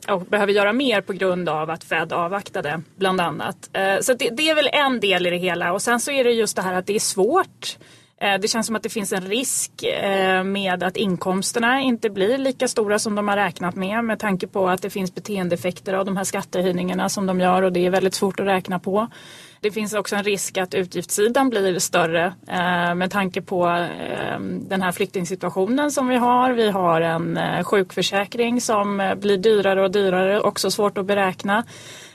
och 0.09 0.21
behöver 0.21 0.53
göra 0.53 0.73
mer 0.73 1.01
på 1.01 1.13
grund 1.13 1.49
av 1.49 1.71
att 1.71 1.85
Fed 1.85 2.13
avvaktade 2.13 2.83
bland 2.97 3.21
annat. 3.21 3.71
Eh, 3.73 4.01
så 4.01 4.15
det, 4.15 4.29
det, 4.33 4.51
är 4.51 4.55
väl 4.55 4.69
en 4.73 5.01
del 5.01 5.27
i 5.27 5.31
det 5.31 5.37
hela 5.37 5.73
och 5.73 5.83
sen 5.83 6.01
så 6.01 6.11
är 6.11 6.25
det 6.25 6.31
just 6.31 6.57
det 6.57 6.63
här 6.63 6.75
att 6.75 6.87
det 6.87 6.95
är 6.95 7.01
svårt. 7.01 7.79
Eh, 8.21 8.41
det 8.41 8.49
känns 8.49 8.67
som 8.67 8.77
att 8.77 8.83
det 8.83 8.89
finns 8.89 9.13
en 9.13 9.27
risk 9.27 9.83
eh, 9.83 10.45
med 10.45 10.83
att 10.83 10.97
inkomsterna 10.97 11.81
inte 11.81 12.11
blir 12.11 12.39
lika 12.39 12.69
stora 12.69 12.99
som 12.99 13.15
de 13.15 13.29
har 13.29 13.37
räknat 13.37 13.75
med 13.75 14.05
med 14.05 14.19
tanke 14.19 14.47
på 14.47 14.69
att 14.69 14.83
det 14.83 14.91
finns 14.91 15.15
beteendeeffekter 15.15 15.95
av 15.95 16.05
de 16.05 16.17
här 16.17 16.25
skattehöjningarna 16.25 17.09
som 17.09 17.27
de 17.27 17.41
gör 17.41 17.63
och 17.63 17.73
det 17.73 17.87
är 17.87 17.91
väldigt 17.91 18.15
svårt 18.15 18.41
att 18.41 18.47
räkna 18.47 18.79
på. 18.79 19.09
Det 19.63 19.71
finns 19.71 19.95
också 19.95 20.17
en 20.17 20.25
risk 20.25 20.59
att 20.59 20.75
utgiftssidan 20.75 21.51
blir 21.51 21.79
större 21.79 22.35
eh, 22.49 22.95
med 22.95 23.11
tanke 23.11 23.43
på 23.43 23.69
eh, 23.69 24.41
den 24.41 24.83
här 24.83 24.93
flyktingsituationen 24.93 25.91
som 25.91 26.09
vi 26.09 26.17
har. 26.17 26.53
Vi 26.53 26.71
har 26.71 27.01
en 27.01 27.37
eh, 27.37 27.65
sjukförsäkring 27.65 28.61
som 28.61 29.01
eh, 29.01 29.15
blir 29.15 29.37
dyrare 29.37 29.83
och 29.83 29.91
dyrare, 29.91 30.41
också 30.41 30.71
svårt 30.71 30.99
att 30.99 31.07
beräkna. 31.07 31.65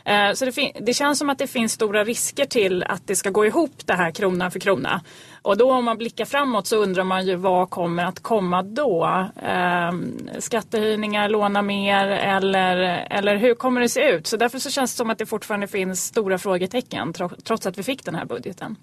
Eh, 0.05 0.33
så 0.33 0.45
det, 0.45 0.71
det, 0.79 0.93
känns 0.93 1.19
som 1.19 1.29
att 1.29 1.37
det 1.37 1.47
finns 1.47 1.71
stora 1.71 2.03
risker 2.03 2.45
till 2.45 2.83
att 2.83 3.07
det 3.07 3.15
ska 3.15 3.29
gå 3.29 3.45
ihop 3.45 3.81
det 3.85 3.93
här 3.93 4.11
krona 4.11 4.51
för 4.51 4.59
krona. 4.59 5.01
Och 5.47 5.57
då 5.57 5.71
om 5.71 5.85
man 5.85 5.97
blickar 5.97 6.25
framåt 6.25 6.67
så 6.67 6.77
undrar 6.77 7.03
man 7.03 7.25
ju 7.25 7.35
vad 7.35 7.69
kommer 7.69 8.05
att 8.05 8.19
komma 8.19 8.63
då? 8.63 9.27
Eh, 9.43 9.91
skattehöjningar, 10.39 11.29
låna 11.29 11.61
mer 11.61 12.07
eller, 12.07 12.77
eller 13.09 13.37
hur 13.37 13.55
kommer 13.55 13.81
det 13.81 13.89
se 13.89 14.09
ut? 14.09 14.27
Så 14.27 14.37
därför 14.37 14.59
så 14.59 14.69
känns 14.69 14.93
det 14.93 14.97
som 14.97 15.09
att 15.09 15.17
det 15.17 15.25
fortfarande 15.25 15.67
finns 15.67 16.05
stora 16.05 16.37
frågetecken 16.37 17.13
trots 17.43 17.65
att 17.65 17.77
vi 17.77 17.83
fick 17.83 18.05
den 18.05 18.15
här 18.15 18.25
budgeten. 18.25 18.75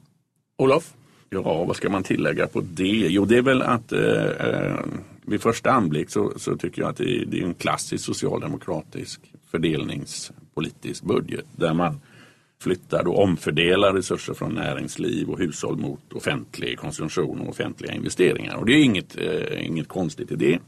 Olof? 0.59 0.93
Ja, 1.31 1.65
vad 1.65 1.77
ska 1.77 1.91
man 1.91 2.03
tillägga 2.03 2.47
på 2.47 2.61
det? 2.61 3.07
Jo, 3.09 3.25
det 3.25 3.37
är 3.37 3.43
väl 3.43 3.63
att 3.63 3.93
eh, 3.93 4.25
eh 4.25 4.81
vid 5.27 5.43
första 5.43 5.71
anblick 5.71 6.11
så, 6.11 6.33
så, 6.37 6.57
tycker 6.57 6.83
jag 6.83 6.91
att 6.91 6.97
det 6.97 7.25
det 7.27 7.41
är 7.41 7.45
en 7.45 7.55
klassisk 7.55 8.05
socialdemokratisk 8.05 9.21
fördelningspolitisk 9.51 11.03
budget 11.03 11.47
där 11.57 11.75
man 11.75 12.01
flyttar 12.65 13.09
och 13.09 13.23
omfördelar 13.23 13.93
resurser 13.93 14.35
från 14.35 14.55
näringsliv 14.55 15.31
och 15.31 15.39
hushåll 15.39 15.77
mot 15.77 16.13
offentlig 16.13 16.79
konsumtion 16.79 17.41
och 17.41 17.49
offentliga 17.49 17.93
investeringar. 17.93 18.57
Och 18.57 18.67
det 18.67 18.73
är 18.73 18.85
inget, 18.85 19.17
eh, 19.17 19.67
inget 19.67 19.89
konstigt 19.89 20.33
i 20.33 20.37
det. 20.37 20.59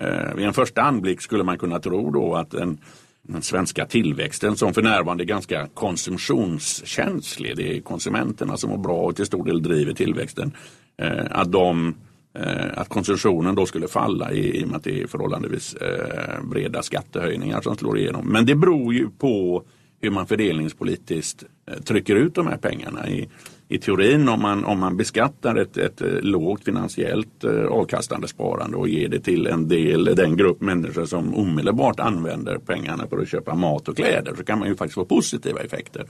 Eh, 0.00 0.34
vid 0.36 0.46
en 0.46 0.52
första 0.52 0.82
anblick 0.82 1.20
skulle 1.20 1.44
man 1.44 1.58
kunna 1.58 1.78
tro 1.78 2.10
då 2.10 2.34
att 2.34 2.54
en, 2.54 2.78
den 3.22 3.42
svenska 3.42 3.86
tillväxten 3.86 4.56
som 4.56 4.74
för 4.74 4.82
närvarande 4.82 5.24
är 5.24 5.26
ganska 5.26 5.66
konsumtionskänslig, 5.74 7.56
det 7.56 7.76
är 7.76 7.80
konsumenterna 7.80 8.56
som 8.56 8.70
mår 8.70 8.78
bra 8.78 8.96
och 8.96 9.16
till 9.16 9.26
stor 9.26 9.44
del 9.44 9.62
driver 9.62 9.92
tillväxten, 9.92 10.52
eh, 10.98 11.26
att 11.30 11.52
de 11.52 11.94
Eh, 12.34 12.78
att 12.78 12.88
konsumtionen 12.88 13.54
då 13.54 13.66
skulle 13.66 13.88
falla 13.88 14.32
i, 14.32 14.60
i 14.60 14.64
och 14.64 14.68
med 14.68 14.76
att 14.76 14.84
det 14.84 15.02
är 15.02 15.06
förhållandevis 15.06 15.74
eh, 15.74 16.44
breda 16.44 16.82
skattehöjningar 16.82 17.60
som 17.60 17.76
slår 17.76 17.98
igenom. 17.98 18.26
Men 18.26 18.46
det 18.46 18.54
beror 18.54 18.94
ju 18.94 19.08
på 19.18 19.64
hur 20.00 20.10
man 20.10 20.26
fördelningspolitiskt 20.26 21.44
eh, 21.66 21.82
trycker 21.82 22.16
ut 22.16 22.34
de 22.34 22.46
här 22.46 22.56
pengarna. 22.56 23.08
I, 23.08 23.28
i 23.68 23.78
teorin 23.78 24.28
om 24.28 24.42
man, 24.42 24.64
om 24.64 24.78
man 24.78 24.96
beskattar 24.96 25.56
ett, 25.56 25.76
ett 25.76 26.00
eh, 26.00 26.20
lågt 26.20 26.64
finansiellt 26.64 27.44
eh, 27.44 27.64
avkastande 27.64 28.28
sparande 28.28 28.76
och 28.76 28.88
ger 28.88 29.08
det 29.08 29.20
till 29.20 29.46
en 29.46 29.68
del, 29.68 30.04
den 30.04 30.36
grupp 30.36 30.60
människor 30.60 31.04
som 31.04 31.34
omedelbart 31.34 32.00
använder 32.00 32.58
pengarna 32.58 33.06
för 33.06 33.18
att 33.18 33.28
köpa 33.28 33.54
mat 33.54 33.88
och 33.88 33.96
kläder 33.96 34.34
så 34.36 34.44
kan 34.44 34.58
man 34.58 34.68
ju 34.68 34.76
faktiskt 34.76 34.94
få 34.94 35.04
positiva 35.04 35.60
effekter. 35.60 36.06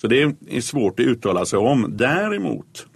Så 0.00 0.06
det 0.06 0.22
är 0.48 0.60
svårt 0.60 1.00
att 1.00 1.06
uttala 1.06 1.44
sig 1.44 1.58
om. 1.58 1.86
Däremot 1.96 2.86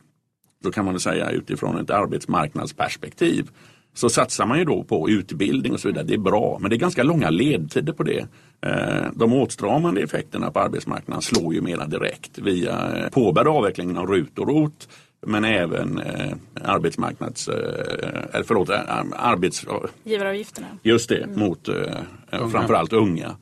så 0.63 0.71
kan 0.71 0.85
man 0.85 1.01
säga 1.01 1.31
utifrån 1.31 1.79
ett 1.79 1.91
arbetsmarknadsperspektiv 1.91 3.51
så 3.95 4.09
satsar 4.09 4.47
man 4.47 4.59
ju 4.59 4.65
då 4.65 4.85
på 4.85 5.11
utbildning 5.11 5.73
och 5.73 5.81
så 5.81 5.89
vidare. 5.89 6.05
Det 6.05 6.15
är 6.15 6.19
bra, 6.19 6.59
men 6.61 6.71
det 6.71 6.77
är 6.77 6.79
ganska 6.79 7.03
långa 7.03 7.31
ledtider 7.31 7.93
på 7.93 8.03
det. 8.03 8.27
Eh, 8.67 9.07
de 9.15 9.33
åtstramande 9.33 10.01
effekterna 10.01 10.51
på 10.51 10.61
arbetsmarknaden 10.61 11.23
slår 11.23 11.55
ju 11.55 11.61
mera 11.61 11.87
direkt 11.87 12.39
via 12.39 12.93
påbörjad 13.13 13.57
avvecklingen 13.57 13.97
av 13.97 14.07
RUT 14.07 14.39
och 14.39 14.49
ROT 14.49 14.89
Men 15.27 15.45
även 15.45 15.99
eh, 15.99 16.33
arbetsmarknads, 16.63 17.49
eh, 17.49 18.35
eller 18.35 18.45
förlåt, 18.45 18.71
eh, 18.71 18.81
arbets... 19.13 19.67
Givaravgifterna. 20.05 20.67
Just 20.83 21.09
det, 21.09 21.27
mot 21.37 21.69
eh, 21.69 22.49
framförallt 22.51 22.93
unga. 22.93 23.37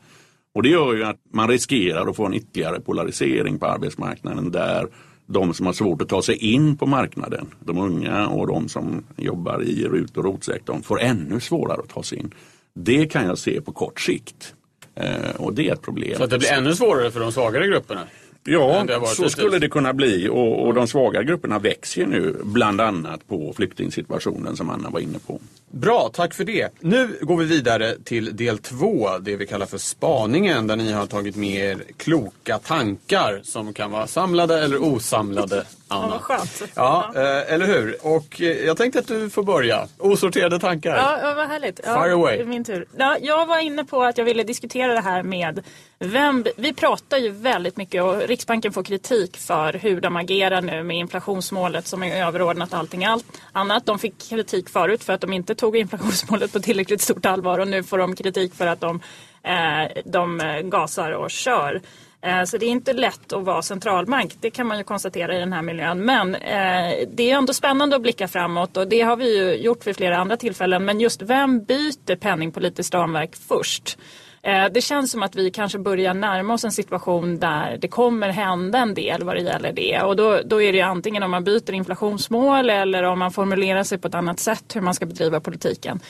Och 0.55 0.63
det 0.63 0.69
gör 0.69 0.95
ju 0.95 1.05
att 1.05 1.21
man 1.33 1.49
riskerar 1.49 2.11
att 2.11 2.17
få 2.17 2.27
en 2.27 2.35
ytterligare 2.35 2.81
polarisering 2.81 3.59
på 3.59 3.67
arbetsmarknaden 3.67 4.51
där 4.51 4.89
de 5.31 5.55
som 5.55 5.67
har 5.67 5.73
svårt 5.73 6.03
att 6.03 6.09
ta 6.09 6.23
sig 6.23 6.37
in 6.37 6.77
på 6.77 6.87
marknaden, 6.87 7.47
de 7.61 7.79
unga 7.79 8.29
och 8.29 8.47
de 8.47 8.69
som 8.69 9.05
jobbar 9.17 9.63
i 9.63 9.85
RUT 9.85 10.17
och 10.17 10.25
ROT-sektorn 10.25 10.83
får 10.83 11.01
ännu 11.01 11.41
svårare 11.41 11.81
att 11.81 11.89
ta 11.89 12.03
sig 12.03 12.19
in. 12.19 12.35
Det 12.75 13.07
kan 13.07 13.27
jag 13.27 13.39
se 13.39 13.61
på 13.61 13.73
kort 13.73 14.01
sikt. 14.01 14.55
Eh, 14.95 15.37
och 15.37 15.55
det 15.55 15.69
är 15.69 15.73
ett 15.73 15.83
problem. 15.83 16.17
Så 16.17 16.25
att 16.25 16.31
det 16.31 16.39
blir 16.39 16.53
ännu 16.53 16.75
svårare 16.75 17.11
för 17.11 17.21
de 17.21 17.33
svagare 17.33 17.67
grupperna? 17.67 18.01
Ja, 18.45 18.87
så 19.07 19.31
skulle 19.31 19.59
det 19.59 19.69
kunna 19.69 19.93
bli 19.93 20.29
och, 20.29 20.67
och 20.67 20.75
de 20.75 20.87
svaga 20.87 21.23
grupperna 21.23 21.59
växer 21.59 22.07
nu 22.07 22.37
bland 22.45 22.81
annat 22.81 23.29
på 23.29 23.53
flyktingsituationen 23.57 24.57
som 24.57 24.71
Anna 24.71 24.91
var 24.91 25.01
inne 25.01 25.19
på. 25.27 25.41
Bra, 25.73 26.11
tack 26.13 26.35
för 26.35 26.45
det. 26.45 26.69
Nu 26.81 27.19
går 27.21 27.37
vi 27.37 27.45
vidare 27.45 27.97
till 28.05 28.37
del 28.37 28.59
två, 28.59 29.19
det 29.19 29.37
vi 29.37 29.47
kallar 29.47 29.67
för 29.67 29.79
spaningen, 29.79 30.67
där 30.67 30.77
ni 30.77 30.93
har 30.93 31.07
tagit 31.07 31.37
med 31.37 31.55
er 31.55 31.83
kloka 31.97 32.59
tankar 32.59 33.41
som 33.45 33.73
kan 33.73 33.91
vara 33.91 34.07
samlade 34.07 34.65
eller 34.65 34.83
osamlade. 34.83 35.65
Anna. 35.89 36.07
Ja, 36.07 36.11
vad 36.11 36.21
skönt. 36.21 36.63
Ja, 36.75 37.13
eh, 37.15 37.55
eller 37.55 37.67
hur? 37.67 37.97
Och 38.03 38.41
eh, 38.41 38.67
jag 38.67 38.77
tänkte 38.77 38.99
att 38.99 39.07
du 39.07 39.31
får 39.31 39.43
börja. 39.43 39.89
Osorterade 39.99 40.59
tankar. 40.59 40.97
Ja, 40.97 41.19
ja 41.23 41.35
vad 41.35 41.49
härligt. 41.49 41.81
Ja, 41.85 42.03
Fire 42.03 42.15
away. 42.15 42.45
Min 42.45 42.65
tur. 42.65 42.87
Ja, 42.97 43.17
jag 43.21 43.47
var 43.47 43.59
inne 43.59 43.85
på 43.85 44.03
att 44.03 44.19
jag 44.19 44.25
ville 44.25 44.43
diskutera 44.43 44.95
det 44.95 45.01
här 45.01 45.23
med 45.23 45.63
vem... 45.99 46.45
Vi 46.57 46.73
pratar 46.73 47.19
ju 47.19 47.31
väldigt 47.31 47.77
mycket 47.77 48.03
och 48.03 48.17
Riksbanken 48.17 48.73
får 48.73 48.83
kritik 48.83 49.37
för 49.37 49.73
hur 49.73 50.01
de 50.01 50.17
agerar 50.17 50.63
nu 50.63 50.83
med 50.83 50.97
inflationsmålet 50.97 51.87
som 51.87 52.03
är 52.03 52.27
överordnat 52.27 52.75
allting 52.75 53.07
annat. 53.53 53.87
De 53.87 53.99
fick 53.99 54.31
kritik 54.31 54.69
förut 54.69 55.05
för 55.05 55.13
att 55.13 55.21
de 55.21 55.33
inte 55.33 55.55
tog 55.61 55.77
inflationsmålet 55.77 56.53
på 56.53 56.61
tillräckligt 56.61 57.01
stort 57.01 57.27
allvar 57.27 57.59
och 57.59 57.69
nu 57.69 57.83
får 57.83 57.99
de 57.99 58.17
kritik 58.17 58.55
för 58.55 58.67
att 58.67 58.81
de, 58.81 59.01
eh, 59.43 60.03
de 60.05 60.41
eh, 60.41 60.61
gasar 60.61 61.13
och 61.13 61.31
kör. 61.31 61.81
Eh, 62.23 62.45
så 62.45 62.59
det 62.59 62.67
är 62.67 62.71
inte 62.71 62.93
lätt 62.93 63.33
att 63.33 63.45
vara 63.45 63.63
centralbank, 63.63 64.33
det 64.41 64.51
kan 64.51 64.67
man 64.67 64.79
ju 64.79 64.85
konstatera 64.85 65.37
i 65.37 65.39
den 65.39 65.53
här 65.53 65.63
miljön. 65.63 66.05
Men 66.05 66.35
eh, 66.35 67.09
det 67.13 67.31
är 67.31 67.37
ändå 67.37 67.53
spännande 67.53 67.97
att 67.97 68.03
blicka 68.03 68.29
framåt 68.29 68.77
och 68.77 68.89
det 68.89 69.01
har 69.01 69.17
vi 69.17 69.37
ju 69.39 69.55
gjort 69.55 69.87
vid 69.87 69.97
flera 69.97 70.19
andra 70.19 70.37
tillfällen. 70.37 70.85
Men 70.85 71.01
just 71.01 71.23
vem 71.23 71.65
byter 71.65 72.17
penningpolitiskt 72.17 72.95
ramverk 72.95 73.37
först? 73.49 73.99
Eh, 74.43 74.67
det 74.73 74.81
känns 74.81 75.11
som 75.11 75.23
att 75.23 75.37
vi 75.37 75.51
kanske 75.51 75.79
börjar 75.79 76.15
närma 76.15 76.55
oss 76.55 76.65
en 76.65 76.73
situation 76.73 77.39
där 77.39 77.79
det 77.81 77.89
kommer 77.89 78.29
hända 78.29 78.79
en 78.79 78.95
del 78.95 79.23
vad 79.23 79.37
det 79.37 79.43
gäller 79.43 79.73
det. 79.73 80.01
Och 80.03 80.17
då, 80.17 80.41
då 80.45 80.63
är 80.63 80.73
det 80.73 80.81
antingen 80.81 81.23
om 81.23 81.31
man 81.31 81.45
byter 81.45 81.73
inflationsmål 81.73 82.71
eller 82.71 83.03
om 83.03 83.19
man 83.19 83.33
formulerar 83.33 83.83
sig 83.83 83.99
på 83.99 84.09
ett 84.09 84.15
annat 84.15 84.41
sätt 84.41 84.77
hur 84.77 84.81
man 84.81 84.95
ska 84.95 85.07
bedriva 85.07 85.41
politiken. 85.41 86.01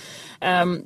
Ehm, 0.41 0.81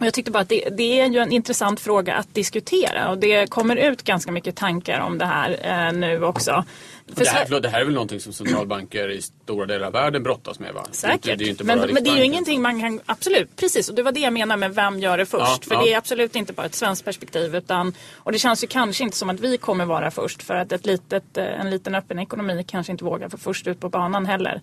jag 0.00 0.14
tyckte 0.14 0.30
bara 0.30 0.42
att 0.42 0.48
det, 0.48 0.68
det, 0.76 1.00
är 1.00 1.06
ju 1.06 1.18
en 1.18 1.32
intressant 1.32 1.80
fråga 1.80 2.14
att 2.14 2.34
diskutera 2.34 3.10
och 3.10 3.18
det 3.18 3.50
kommer 3.50 3.76
ut 3.76 4.02
ganska 4.02 4.32
mycket 4.32 4.56
tankar 4.56 5.00
om 5.00 5.18
det 5.18 5.24
här 5.24 5.58
eh, 5.62 5.92
nu 5.92 6.24
också. 6.24 6.64
Det 7.06 7.28
här, 7.28 7.60
det 7.60 7.68
här 7.68 7.80
är 7.80 7.84
väl 7.84 7.94
någonting 7.94 8.20
som 8.20 8.32
centralbanker 8.32 9.10
i 9.10 9.22
stora 9.22 9.66
delar 9.66 9.86
av 9.86 9.92
världen 9.92 10.22
brottas 10.22 10.58
med? 10.58 10.74
Va? 10.74 10.84
Säkert, 10.90 11.38
det 11.38 11.64
men, 11.64 11.78
men, 11.78 12.04
det 12.04 12.10
är 12.10 12.16
ju 12.16 12.24
ingenting 12.24 12.62
man 12.62 12.80
kan, 12.80 13.00
absolut, 13.06 13.56
precis 13.56 13.88
och 13.88 13.94
det 13.94 14.02
var 14.02 14.12
det 14.12 14.20
jag 14.20 14.32
menade 14.32 14.60
med 14.60 14.74
vem 14.74 15.00
gör 15.00 15.18
det 15.18 15.26
först. 15.26 15.62
Ja, 15.62 15.68
för 15.68 15.74
ja. 15.74 15.82
det 15.82 15.92
är 15.92 15.98
absolut 15.98 16.36
inte 16.36 16.52
bara 16.52 16.66
ett 16.66 16.74
svenskt 16.74 17.04
perspektiv 17.04 17.56
utan, 17.56 17.94
och 18.14 18.32
det 18.32 18.38
känns 18.38 18.64
ju 18.64 18.66
kanske 18.66 19.04
inte 19.04 19.16
som 19.16 19.30
att 19.30 19.40
vi 19.40 19.58
kommer 19.58 19.84
vara 19.84 20.10
först 20.10 20.42
för 20.42 20.54
att 20.54 20.72
ett 20.72 20.86
litet, 20.86 21.36
eh, 21.36 21.60
en 21.60 21.70
liten 21.70 21.94
öppen 21.94 22.18
ekonomi 22.18 22.64
kanske 22.68 22.92
inte 22.92 23.04
vågar 23.04 23.28
få 23.28 23.38
först 23.38 23.66
ut 23.66 23.80
på 23.80 23.88
banan 23.88 24.26
heller. 24.26 24.60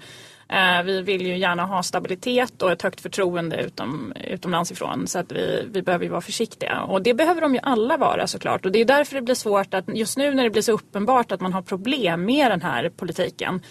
Eh, 0.54 0.84
vi 0.84 1.02
vill 1.02 1.28
ju 1.28 1.38
gärna 1.38 1.66
ha 1.66 1.84
stabilitet 1.84 2.62
och 2.62 2.72
ett 2.72 2.82
högt 2.82 3.02
förtroende 3.02 3.58
utom, 3.58 4.14
utomlands 4.28 4.72
ifrån. 4.72 5.08
Så 5.08 5.20
att 5.20 5.32
vi, 5.32 5.68
vi 5.72 5.82
behöver 5.82 6.06
ju 6.06 6.12
vara 6.12 6.22
försiktiga. 6.22 6.82
Och 6.82 7.02
det 7.02 7.14
behöver 7.14 7.42
de 7.42 7.54
ju 7.54 7.60
alla 7.64 7.98
vara 7.98 8.28
såklart. 8.28 8.66
Och 8.66 8.72
det 8.72 8.80
är 8.80 8.86
därför 8.86 9.16
det 9.16 9.22
blir 9.22 9.36
svårt 9.36 9.74
att 9.74 9.86
just 9.98 10.18
nu 10.18 10.34
när 10.34 10.44
det 10.44 10.50
blir 10.50 10.62
så 10.62 10.72
uppenbart 10.72 11.32
att 11.32 11.42
man 11.42 11.54
har 11.54 11.62
problem 11.62 12.26
med 12.26 12.52
den 12.52 12.62
här 12.62 12.90
politiken 12.90 13.62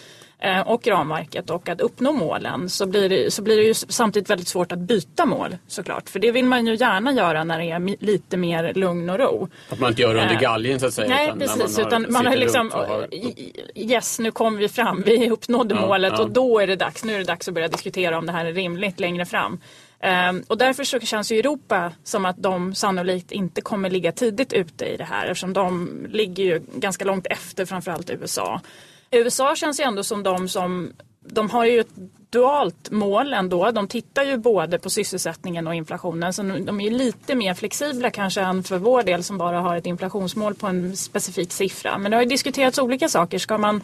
och 0.67 0.87
ramverket 0.87 1.51
och 1.51 1.69
att 1.69 1.81
uppnå 1.81 2.13
målen 2.13 2.69
så 2.69 2.87
blir, 2.87 3.09
det, 3.09 3.31
så 3.31 3.43
blir 3.43 3.57
det 3.57 3.63
ju 3.63 3.75
samtidigt 3.75 4.31
väldigt 4.31 4.49
svårt 4.49 4.73
att 4.73 4.79
byta 4.79 5.27
mål 5.27 5.57
såklart. 5.67 6.09
För 6.09 6.19
det 6.19 6.31
vill 6.33 6.45
man 6.45 6.67
ju 6.67 6.75
gärna 6.75 7.13
göra 7.13 7.45
när 7.45 7.59
det 7.59 7.71
är 7.71 8.05
lite 8.05 8.37
mer 8.37 8.75
lugn 8.75 9.11
och 9.11 9.19
ro. 9.19 9.49
Att 9.69 9.81
man 9.81 9.91
inte 9.91 10.03
gör 10.03 10.15
det 10.15 10.21
under 10.21 10.35
eh, 10.35 10.41
galgen 10.41 10.81
så 10.81 10.87
att 10.87 10.95
säga. 10.95 11.09
Nej 11.09 11.27
utan 11.27 11.39
precis, 11.39 11.79
man 11.79 11.87
utan 11.87 12.07
man 12.13 12.27
har 12.27 12.37
liksom 12.37 12.71
har... 12.71 13.09
yes 13.75 14.19
nu 14.19 14.31
kom 14.31 14.57
vi 14.57 14.69
fram, 14.69 15.03
vi 15.07 15.31
uppnådde 15.31 15.75
ja, 15.75 15.81
målet 15.81 16.13
ja. 16.17 16.23
och 16.23 16.31
då 16.31 16.59
är 16.59 16.67
det 16.67 16.77
dags, 16.77 17.05
nu 17.05 17.15
är 17.15 17.19
det 17.19 17.25
dags 17.25 17.49
att 17.49 17.55
börja 17.55 17.69
diskutera 17.69 18.19
om 18.19 18.27
det 18.27 18.33
här 18.33 18.45
är 18.45 18.53
rimligt 18.53 19.01
längre 19.01 19.25
fram. 19.25 19.61
Um, 20.31 20.45
och 20.49 20.59
därför 20.59 20.85
så 20.85 21.01
känns 21.01 21.33
ju 21.33 21.39
Europa 21.39 21.93
som 22.05 22.25
att 22.25 22.37
de 22.39 22.75
sannolikt 22.75 23.33
inte 23.33 23.61
kommer 23.61 23.91
ligga 23.91 24.13
tidigt 24.13 24.53
ute 24.53 24.85
i 24.85 24.97
det 24.97 25.05
här 25.05 25.27
eftersom 25.27 25.53
de 25.53 25.91
ligger 26.11 26.45
ju 26.45 26.61
ganska 26.75 27.05
långt 27.05 27.27
efter 27.27 27.65
framförallt 27.67 28.11
USA. 28.11 28.61
USA 29.13 29.57
känns 29.57 29.81
ju 29.81 29.85
ändå 29.85 30.05
som 30.05 30.23
de 30.23 30.49
som 30.49 30.93
de 31.21 31.51
har 31.51 31.65
ju 31.65 31.81
ett 31.81 31.95
dualt 32.31 32.91
mål 32.91 33.33
ändå. 33.33 33.71
De 33.71 33.89
tittar 33.89 34.23
ju 34.23 34.37
både 34.37 34.79
på 34.79 34.91
sysselsättningen 34.91 35.67
och 35.67 35.75
inflationen. 35.75 36.33
Så 36.33 36.43
de 36.43 36.81
är 36.81 36.85
ju 36.85 36.91
lite 36.91 37.35
mer 37.35 37.55
flexibla 37.55 38.11
kanske 38.11 38.41
än 38.41 38.63
för 38.63 38.79
vår 38.79 39.03
del 39.03 39.25
som 39.25 39.39
bara 39.39 39.61
har 39.61 39.77
ett 39.77 39.87
inflationsmål 39.87 40.55
på 40.55 40.67
en 40.67 40.97
specifik 40.97 41.53
siffra. 41.53 41.99
Men 41.99 42.11
det 42.11 42.17
har 42.17 42.23
ju 42.23 42.29
diskuterats 42.29 42.79
olika 42.79 43.09
saker. 43.09 43.39
Ska 43.39 43.59
man 43.59 43.83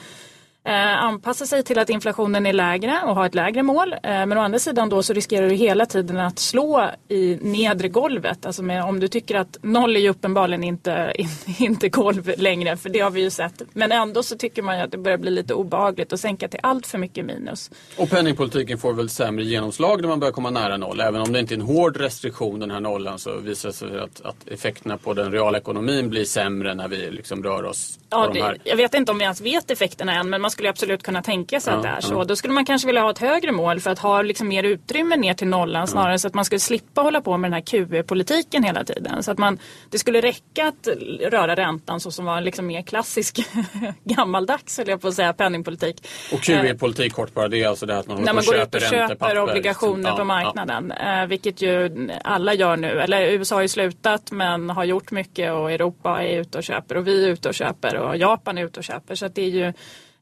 anpassa 0.74 1.46
sig 1.46 1.62
till 1.62 1.78
att 1.78 1.90
inflationen 1.90 2.46
är 2.46 2.52
lägre 2.52 3.00
och 3.04 3.14
ha 3.14 3.26
ett 3.26 3.34
lägre 3.34 3.62
mål. 3.62 3.92
Eh, 3.92 3.98
men 4.02 4.32
å 4.32 4.40
andra 4.40 4.58
sidan 4.58 4.88
då 4.88 5.02
så 5.02 5.12
riskerar 5.12 5.48
du 5.48 5.54
hela 5.54 5.86
tiden 5.86 6.18
att 6.18 6.38
slå 6.38 6.90
i 7.08 7.38
nedre 7.42 7.88
golvet. 7.88 8.46
Alltså 8.46 8.62
med, 8.62 8.84
om 8.84 9.00
du 9.00 9.08
tycker 9.08 9.34
att 9.34 9.58
noll 9.62 9.96
är 9.96 10.00
ju 10.00 10.08
uppenbarligen 10.08 10.64
inte, 10.64 11.12
inte 11.58 11.88
golv 11.88 12.32
längre, 12.36 12.76
för 12.76 12.88
det 12.88 13.00
har 13.00 13.10
vi 13.10 13.20
ju 13.20 13.30
sett. 13.30 13.62
Men 13.72 13.92
ändå 13.92 14.22
så 14.22 14.36
tycker 14.36 14.62
man 14.62 14.76
ju 14.76 14.84
att 14.84 14.90
det 14.90 14.98
börjar 14.98 15.18
bli 15.18 15.30
lite 15.30 15.54
obehagligt 15.54 16.12
att 16.12 16.20
sänka 16.20 16.48
till 16.48 16.60
allt 16.62 16.86
för 16.86 16.98
mycket 16.98 17.24
minus. 17.24 17.70
Och 17.96 18.10
penningpolitiken 18.10 18.78
får 18.78 18.92
väl 18.92 19.08
sämre 19.08 19.44
genomslag 19.44 20.00
när 20.00 20.08
man 20.08 20.20
börjar 20.20 20.32
komma 20.32 20.50
nära 20.50 20.76
noll. 20.76 21.00
Även 21.00 21.20
om 21.20 21.32
det 21.32 21.40
inte 21.40 21.54
är 21.54 21.56
en 21.56 21.62
hård 21.62 21.96
restriktion 21.96 22.60
den 22.60 22.70
här 22.70 22.80
nollan 22.80 23.18
så 23.18 23.36
visar 23.36 23.68
det 23.68 23.74
sig 23.74 24.00
att, 24.00 24.20
att 24.20 24.48
effekterna 24.48 24.96
på 24.96 25.14
den 25.14 25.32
reala 25.32 25.58
ekonomin 25.58 26.10
blir 26.10 26.24
sämre 26.24 26.74
när 26.74 26.88
vi 26.88 27.10
liksom 27.10 27.42
rör 27.42 27.64
oss 27.64 27.98
ja, 28.10 28.30
de 28.34 28.40
här. 28.40 28.52
Det, 28.52 28.70
jag 28.70 28.76
vet 28.76 28.94
inte 28.94 29.12
om 29.12 29.18
vi 29.18 29.24
ens 29.24 29.40
vet 29.40 29.70
effekterna 29.70 30.12
än 30.12 30.30
men 30.30 30.40
man 30.40 30.50
skulle 30.58 30.70
absolut 30.70 31.02
kunna 31.02 31.22
tänka 31.22 31.60
sig 31.60 31.72
ja, 31.72 31.76
att 31.76 31.82
det 31.82 31.88
är 31.88 32.00
så. 32.00 32.14
Ja. 32.14 32.24
Då 32.24 32.36
skulle 32.36 32.54
man 32.54 32.64
kanske 32.64 32.86
vilja 32.86 33.02
ha 33.02 33.10
ett 33.10 33.18
högre 33.18 33.52
mål 33.52 33.80
för 33.80 33.90
att 33.90 33.98
ha 33.98 34.22
liksom 34.22 34.48
mer 34.48 34.62
utrymme 34.62 35.16
ner 35.16 35.34
till 35.34 35.46
nollan 35.46 35.86
snarare 35.86 36.12
ja. 36.12 36.18
så 36.18 36.28
att 36.28 36.34
man 36.34 36.44
skulle 36.44 36.60
slippa 36.60 37.00
hålla 37.00 37.20
på 37.20 37.36
med 37.36 37.50
den 37.50 37.54
här 37.54 37.60
QE-politiken 37.60 38.64
hela 38.64 38.84
tiden. 38.84 39.22
Så 39.22 39.30
att 39.30 39.38
man, 39.38 39.58
det 39.90 39.98
skulle 39.98 40.20
räcka 40.20 40.68
att 40.68 40.88
röra 41.20 41.56
räntan 41.56 42.00
så 42.00 42.10
som 42.10 42.24
var 42.24 42.40
liksom 42.40 42.66
mer 42.66 42.82
klassisk 42.82 43.40
gammaldags, 44.04 44.78
höll 44.78 44.88
jag 44.88 45.00
på 45.00 45.08
att 45.08 45.14
säga, 45.14 45.32
penningpolitik. 45.32 46.06
Och 46.32 46.40
QE-politik 46.40 47.12
kort 47.12 47.34
bara, 47.34 47.48
det 47.48 47.62
är 47.62 47.68
alltså 47.68 47.86
det 47.86 47.98
att 47.98 48.06
man, 48.06 48.22
När 48.22 48.32
man 48.32 48.44
går 48.44 48.56
ut 48.56 48.74
och 48.74 48.80
köper 48.80 49.38
obligationer 49.38 50.16
på 50.16 50.24
marknaden. 50.24 50.92
Eh, 50.92 51.26
vilket 51.26 51.62
ju 51.62 52.08
alla 52.24 52.54
gör 52.54 52.76
nu. 52.76 53.00
Eller 53.00 53.22
USA 53.22 53.54
har 53.54 53.62
ju 53.62 53.68
slutat 53.68 54.30
men 54.30 54.70
har 54.70 54.84
gjort 54.84 55.10
mycket 55.10 55.52
och 55.52 55.72
Europa 55.72 56.22
är 56.22 56.40
ute 56.40 56.58
och 56.58 56.64
köper 56.64 56.96
och 56.96 57.06
vi 57.06 57.24
är 57.24 57.28
ute 57.28 57.48
och 57.48 57.54
köper 57.54 57.96
och 57.96 58.16
Japan 58.16 58.58
är 58.58 58.64
ute 58.64 58.80
och 58.80 58.84
köper. 58.84 59.14
Så 59.14 59.28
det 59.28 59.42
är 59.42 59.50
ju 59.50 59.72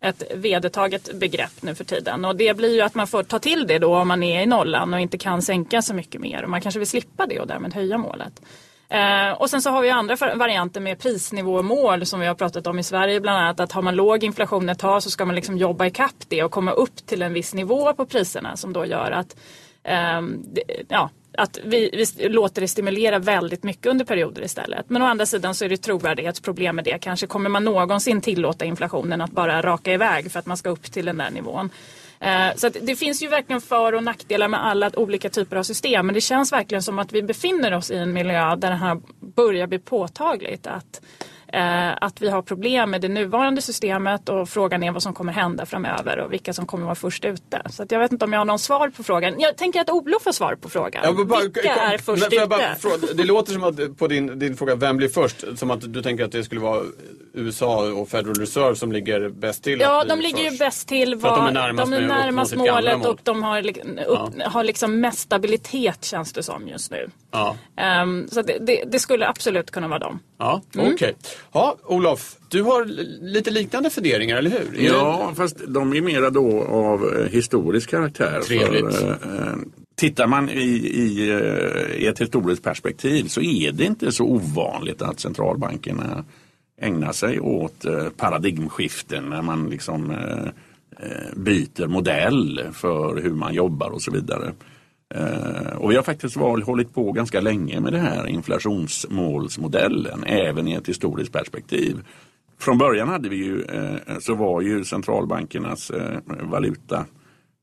ett 0.00 0.22
vedertaget 0.34 1.18
begrepp 1.18 1.62
nu 1.62 1.74
för 1.74 1.84
tiden. 1.84 2.24
Och 2.24 2.36
det 2.36 2.56
blir 2.56 2.74
ju 2.74 2.80
att 2.80 2.94
man 2.94 3.06
får 3.06 3.22
ta 3.22 3.38
till 3.38 3.66
det 3.66 3.78
då 3.78 3.96
om 3.96 4.08
man 4.08 4.22
är 4.22 4.42
i 4.42 4.46
nollan 4.46 4.94
och 4.94 5.00
inte 5.00 5.18
kan 5.18 5.42
sänka 5.42 5.82
så 5.82 5.94
mycket 5.94 6.20
mer. 6.20 6.42
Och 6.42 6.50
man 6.50 6.60
kanske 6.60 6.78
vill 6.78 6.88
slippa 6.88 7.26
det 7.26 7.40
och 7.40 7.46
därmed 7.46 7.74
höja 7.74 7.98
målet. 7.98 8.42
Eh, 8.88 9.30
och 9.30 9.50
sen 9.50 9.62
så 9.62 9.70
har 9.70 9.82
vi 9.82 9.90
andra 9.90 10.16
varianter 10.34 10.80
med 10.80 10.98
prisnivåmål 10.98 12.06
som 12.06 12.20
vi 12.20 12.26
har 12.26 12.34
pratat 12.34 12.66
om 12.66 12.78
i 12.78 12.82
Sverige 12.82 13.20
bland 13.20 13.38
annat. 13.38 13.60
Att 13.60 13.72
har 13.72 13.82
man 13.82 13.96
låg 13.96 14.24
inflation 14.24 14.68
ett 14.68 14.78
tag 14.78 15.02
så 15.02 15.10
ska 15.10 15.24
man 15.24 15.34
liksom 15.34 15.56
jobba 15.58 15.86
ikapp 15.86 16.24
det 16.28 16.42
och 16.42 16.50
komma 16.50 16.72
upp 16.72 17.06
till 17.06 17.22
en 17.22 17.32
viss 17.32 17.54
nivå 17.54 17.92
på 17.92 18.06
priserna 18.06 18.56
som 18.56 18.72
då 18.72 18.86
gör 18.86 19.10
att 19.10 19.36
eh, 19.84 20.20
ja, 20.88 21.10
att 21.36 21.58
vi, 21.64 22.06
vi, 22.16 22.28
låter 22.28 22.60
det 22.60 22.68
stimulera 22.68 23.18
väldigt 23.18 23.62
mycket 23.62 23.86
under 23.86 24.04
perioder 24.04 24.42
istället. 24.42 24.90
Men 24.90 25.02
å 25.02 25.04
andra 25.04 25.26
sidan 25.26 25.54
så 25.54 25.64
är 25.64 25.68
det 25.68 25.76
trovärdighetsproblem 25.76 26.76
med 26.76 26.84
det. 26.84 26.98
Kanske 26.98 27.26
kommer 27.26 27.50
man 27.50 27.64
någonsin 27.64 28.20
tillåta 28.20 28.64
inflationen 28.64 29.20
att 29.20 29.30
bara 29.30 29.62
raka 29.62 29.92
iväg 29.92 30.32
för 30.32 30.38
att 30.38 30.46
man 30.46 30.56
ska 30.56 30.70
upp 30.70 30.92
till 30.92 31.04
den 31.04 31.16
där 31.16 31.30
nivån. 31.30 31.70
Eh, 32.20 32.54
så 32.56 32.68
det 32.68 32.96
finns 32.96 33.22
ju 33.22 33.28
verkligen 33.28 33.60
för 33.60 33.92
och 33.92 34.04
nackdelar 34.04 34.48
med 34.48 34.66
alla 34.66 34.90
olika 34.96 35.28
typer 35.28 35.56
av 35.56 35.62
system. 35.62 36.06
Men 36.06 36.14
det 36.14 36.20
känns 36.20 36.52
verkligen 36.52 36.82
som 36.82 36.98
att 36.98 37.12
vi 37.12 37.22
befinner 37.22 37.74
oss 37.74 37.90
i 37.90 37.96
en 37.96 38.12
miljö 38.12 38.56
där 38.56 38.70
det 38.70 38.76
här 38.76 39.00
börjar 39.20 39.66
bli 39.66 39.78
påtagligt. 39.78 40.66
Att 40.66 41.00
att 42.00 42.22
vi 42.22 42.28
har 42.28 42.42
problem 42.42 42.90
med 42.90 43.00
det 43.00 43.08
nuvarande 43.08 43.62
systemet 43.62 44.28
och 44.28 44.48
frågan 44.48 44.82
är 44.82 44.92
vad 44.92 45.02
som 45.02 45.14
kommer 45.14 45.32
hända 45.32 45.66
framöver 45.66 46.18
och 46.18 46.32
vilka 46.32 46.52
som 46.52 46.66
kommer 46.66 46.84
vara 46.84 46.94
först 46.94 47.24
ute. 47.24 47.62
Så 47.70 47.86
jag 47.88 47.98
vet 47.98 48.12
inte 48.12 48.24
om 48.24 48.32
jag 48.32 48.40
har 48.40 48.44
någon 48.44 48.58
svar 48.58 48.88
på 48.88 49.02
frågan. 49.02 49.34
Jag 49.38 49.56
tänker 49.56 49.80
att 49.80 49.90
Olof 49.90 50.22
får 50.22 50.32
svar 50.32 50.54
på 50.54 50.68
frågan. 50.68 51.02
Ja, 51.04 51.24
bara, 51.24 51.40
vilka 51.40 51.62
kom, 51.62 51.70
är 51.70 51.98
först 51.98 52.26
ute? 52.26 52.76
Fråga, 52.78 53.12
det 53.14 53.24
låter 53.24 53.52
som 53.52 53.64
att 53.64 53.98
på 53.98 54.08
din, 54.08 54.38
din 54.38 54.56
fråga, 54.56 54.74
vem 54.74 54.96
blir 54.96 55.08
först? 55.08 55.58
Som 55.58 55.70
att 55.70 55.92
du 55.92 56.02
tänker 56.02 56.24
att 56.24 56.32
det 56.32 56.44
skulle 56.44 56.60
vara 56.60 56.82
USA 57.36 57.92
och 57.92 58.08
Federal 58.08 58.34
Reserve 58.34 58.76
som 58.76 58.92
ligger 58.92 59.28
bäst 59.28 59.62
till? 59.64 59.80
Ja, 59.80 60.04
de 60.04 60.20
ligger 60.20 60.50
ju 60.50 60.58
bäst 60.58 60.88
till. 60.88 61.12
Att 61.14 61.20
de 61.20 61.28
är 61.28 61.36
vad- 61.42 61.52
närmast 61.54 61.90
de 61.92 61.96
är 61.96 62.06
närmast 62.08 62.56
målet 62.56 62.98
mål. 62.98 63.06
och 63.06 63.18
de 63.22 63.42
har, 63.42 63.68
upp, 64.06 64.42
har 64.44 64.64
liksom 64.64 65.00
mest 65.00 65.18
stabilitet 65.18 66.04
känns 66.04 66.32
det 66.32 66.42
som 66.42 66.68
just 66.68 66.90
nu. 66.90 67.08
Ja, 67.32 67.56
Ehm, 67.76 68.28
så 68.28 68.42
det, 68.42 68.58
det, 68.66 68.84
det 68.86 68.98
skulle 68.98 69.28
absolut 69.28 69.70
kunna 69.70 69.88
vara 69.88 69.98
dem. 69.98 70.18
ja 70.38 70.62
Mm. 70.74 70.94
okej. 70.94 71.14
Ja, 71.52 71.76
Olof, 71.84 72.36
du 72.48 72.62
har 72.62 72.84
li- 72.84 73.18
lite 73.20 73.50
liknande 73.50 73.90
funderingar, 73.90 74.36
eller 74.36 74.50
hur? 74.50 74.80
Är 74.80 74.88
Ja, 74.92 75.32
fast 75.36 75.56
de 75.68 75.92
är 75.92 76.00
mera 76.00 76.30
då 76.30 76.62
av 76.64 77.14
eh, 77.16 77.26
historisk 77.32 77.90
karaktär. 77.90 78.40
Trevligt. 78.46 78.94
För, 78.96 79.10
eh, 79.10 79.54
tittar 79.96 80.26
man 80.26 80.50
i, 80.50 80.60
i, 80.94 81.30
eh, 81.30 82.02
i 82.02 82.06
ett 82.06 82.20
historiskt 82.20 82.62
perspektiv 82.62 83.24
så 83.28 83.40
är 83.40 83.72
det 83.72 83.84
inte 83.84 84.12
så 84.12 84.24
ovanligt 84.24 85.02
att 85.02 85.20
centralbankerna 85.20 86.24
ägna 86.80 87.12
sig 87.12 87.40
åt 87.40 87.84
eh, 87.84 88.08
paradigmskiften 88.08 89.24
när 89.24 89.42
man 89.42 89.70
liksom 89.70 90.10
eh, 90.10 90.46
eh, 91.00 91.34
byter 91.36 91.86
modell 91.86 92.60
för 92.72 93.22
hur 93.22 93.34
man 93.34 93.54
jobbar 93.54 93.90
och 93.90 94.02
så 94.02 94.10
vidare. 94.10 94.52
Och 95.76 95.90
vi 95.90 95.96
har 95.96 96.02
faktiskt 96.02 96.36
hållit 96.36 96.94
på 96.94 97.12
ganska 97.12 97.40
länge 97.40 97.80
med 97.80 97.92
det 97.92 97.98
här 97.98 98.26
inflationsmålsmodellen, 98.26 100.24
även 100.24 100.68
i 100.68 100.72
ett 100.72 100.88
historiskt 100.88 101.32
perspektiv. 101.32 101.96
Från 102.58 102.78
början 102.78 103.08
hade 103.08 103.28
vi 103.28 103.36
ju, 103.36 103.64
så 104.20 104.34
var 104.34 104.60
ju 104.60 104.84
centralbankernas 104.84 105.92
valuta 106.40 107.04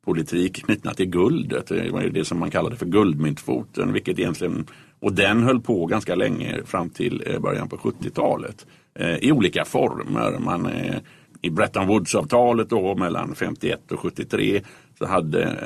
politik 0.05 0.65
knutna 0.65 0.93
till 0.93 1.05
guldet. 1.05 1.67
Det 1.67 1.91
var 1.91 2.01
ju 2.01 2.09
det 2.09 2.25
som 2.25 2.39
man 2.39 2.51
kallade 2.51 2.75
för 2.75 2.85
guldmyntfoten, 2.85 3.93
vilket 3.93 4.19
egentligen, 4.19 4.65
och 4.99 5.13
den 5.13 5.43
höll 5.43 5.61
på 5.61 5.85
ganska 5.85 6.15
länge 6.15 6.61
fram 6.65 6.89
till 6.89 7.23
eh, 7.25 7.39
början 7.39 7.69
på 7.69 7.77
70-talet. 7.77 8.65
Eh, 8.95 9.15
I 9.15 9.31
olika 9.31 9.65
former. 9.65 10.39
Man, 10.39 10.65
eh, 10.65 10.95
I 11.41 11.49
Bretton 11.49 11.87
Woods-avtalet 11.87 12.69
då 12.69 12.95
mellan 12.95 13.35
51 13.35 13.91
och 13.91 13.99
73 13.99 14.61
så 14.97 15.05
hade 15.05 15.57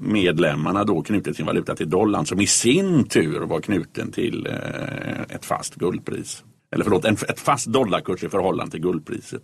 medlemmarna 0.00 0.84
då 0.84 1.02
knutit 1.02 1.36
sin 1.36 1.46
valuta 1.46 1.74
till 1.74 1.90
dollarn 1.90 2.26
som 2.26 2.40
i 2.40 2.46
sin 2.46 3.04
tur 3.04 3.40
var 3.40 3.60
knuten 3.60 4.12
till 4.12 4.48
ett 5.28 5.44
fast 5.44 5.74
guldpris. 5.74 6.44
Eller 6.70 6.84
förlåt, 6.84 7.04
ett 7.04 7.40
fast 7.40 7.66
dollarkurs 7.66 8.24
i 8.24 8.28
förhållande 8.28 8.70
till 8.70 8.80
guldpriset. 8.80 9.42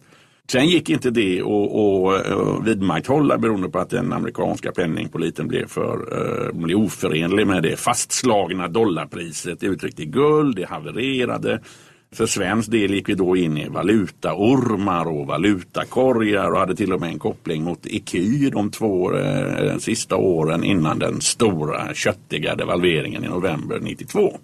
Sen 0.52 0.68
gick 0.68 0.90
inte 0.90 1.10
det 1.10 1.40
att 1.40 2.26
eh, 2.26 2.62
vidmakthålla 2.64 3.38
beroende 3.38 3.68
på 3.68 3.78
att 3.78 3.90
den 3.90 4.12
amerikanska 4.12 4.72
penningpoliten 4.72 5.48
blev, 5.48 5.66
för, 5.66 5.94
eh, 6.12 6.52
blev 6.52 6.78
oförenlig 6.78 7.46
med 7.46 7.62
det 7.62 7.76
fastslagna 7.76 8.68
dollarpriset 8.68 9.62
uttryckt 9.62 10.00
i 10.00 10.04
guld. 10.04 10.56
Det 10.56 10.64
havererade. 10.64 11.60
För 12.12 12.26
svensk 12.26 12.70
del 12.70 12.94
gick 12.94 13.08
vi 13.08 13.14
då 13.14 13.36
in 13.36 13.58
i 13.58 13.68
valutaormar 13.68 15.04
och 15.04 15.26
valutakorgar 15.26 16.50
och 16.50 16.58
hade 16.58 16.76
till 16.76 16.92
och 16.92 17.00
med 17.00 17.10
en 17.10 17.18
koppling 17.18 17.64
mot 17.64 17.86
ecu 17.86 18.50
de 18.50 18.70
två 18.70 19.16
eh, 19.16 19.76
sista 19.78 20.16
åren 20.16 20.64
innan 20.64 20.98
den 20.98 21.20
stora 21.20 21.94
köttiga 21.94 22.54
devalveringen 22.54 23.24
i 23.24 23.28
november 23.28 23.78
92. 23.80 24.38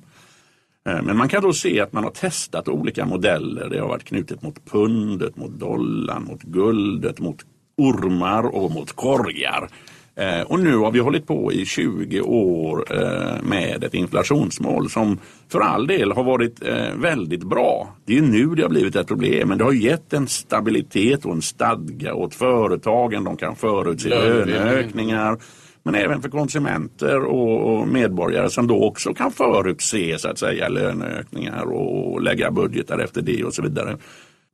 Eh, 0.89 1.03
Men 1.03 1.17
man 1.17 1.29
kan 1.29 1.43
då 1.43 1.53
se 1.53 1.81
att 1.81 1.93
man 1.93 2.05
har 2.05 2.11
testat 2.11 2.69
olika 2.69 3.07
modeller. 3.07 3.69
Det 3.71 3.79
har 3.81 3.89
varit 3.89 4.05
knutet 4.05 4.43
mot 4.43 4.65
pundet, 4.71 5.37
mot 5.37 5.51
dollarn, 5.61 6.25
mot 6.25 6.43
guldet, 6.43 7.19
mot 7.21 7.37
ormar 7.77 8.43
och 8.57 8.71
mot 8.71 8.93
korgar. 8.93 9.69
Eh, 10.17 10.41
Och 10.41 10.61
nu 10.61 10.77
har 10.77 10.91
vi 10.91 10.99
hållit 10.99 11.27
på 11.27 11.53
i 11.53 11.67
20 11.67 12.21
år 12.21 12.85
eh, 12.91 13.43
med 13.43 13.85
ett 13.85 13.95
inflationsmål 13.95 14.91
som 14.91 15.19
för 15.49 15.61
all 15.61 15.87
del 15.87 16.13
har 16.13 16.25
varit 16.25 16.63
väldigt 16.97 17.43
bra. 17.45 17.95
Det 18.07 18.19
är 18.19 18.23
nu 18.23 18.47
det 18.55 18.63
har 18.63 18.69
blivit 18.71 18.97
ett 18.97 19.07
problem 19.07 19.49
men 19.49 19.59
det 19.59 19.65
har 19.65 19.73
gett 19.73 20.13
en 20.13 20.27
stabilitet 20.29 21.25
och 21.25 21.33
en 21.33 21.43
stadga 21.43 22.15
åt 22.15 22.35
företagen. 22.35 23.25
De 23.25 23.37
kan 23.37 23.57
förutse 23.57 24.09
löneökningar. 24.09 25.39
Men 25.85 25.95
även 25.95 26.23
för 26.23 26.29
konsumenter 26.29 27.21
och, 27.25 27.89
medborgare 27.89 28.51
som 28.51 28.67
då 28.67 28.85
också 28.85 29.15
kan 29.15 29.33
förutse 29.33 30.19
så 30.19 30.29
att 30.29 30.39
säga 30.39 30.69
löneökningar 30.69 31.73
och 31.73 32.23
lägga 32.23 32.51
budgetar 32.51 32.99
efter 32.99 33.23
det 33.23 33.45
och 33.45 33.55
så 33.55 33.63
vidare. 33.63 33.97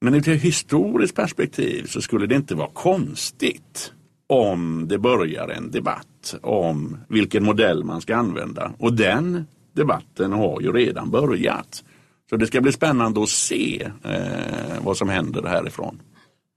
Men 0.01 0.14
ur 0.14 0.29
ett 0.29 0.43
historiskt 0.43 1.14
perspektiv 1.14 1.87
så 1.87 2.01
skulle 2.01 2.27
det 2.27 2.35
inte 2.35 2.55
vara 2.55 2.71
konstigt 2.73 3.93
om 4.27 4.88
det 4.88 4.99
börjar 4.99 5.49
en 5.49 5.71
debatt 5.71 6.35
om 6.43 6.97
vilken 7.09 7.45
modell 7.45 7.85
man 7.85 8.01
ska 8.01 8.16
använda. 8.16 8.73
Och 8.79 8.93
den 8.93 9.47
debatten 9.73 10.33
har 10.33 10.61
ju 10.61 10.73
redan 10.73 11.11
börjat. 11.11 11.85
Så 12.31 12.37
det 12.37 12.47
ska 12.47 12.61
bli 12.61 12.73
spännande 12.73 13.23
att 13.23 13.29
se 13.29 13.90
eh, 14.05 14.85
vad 14.85 14.97
som 14.97 15.09
händer 15.09 15.43
härifrån. 15.43 16.01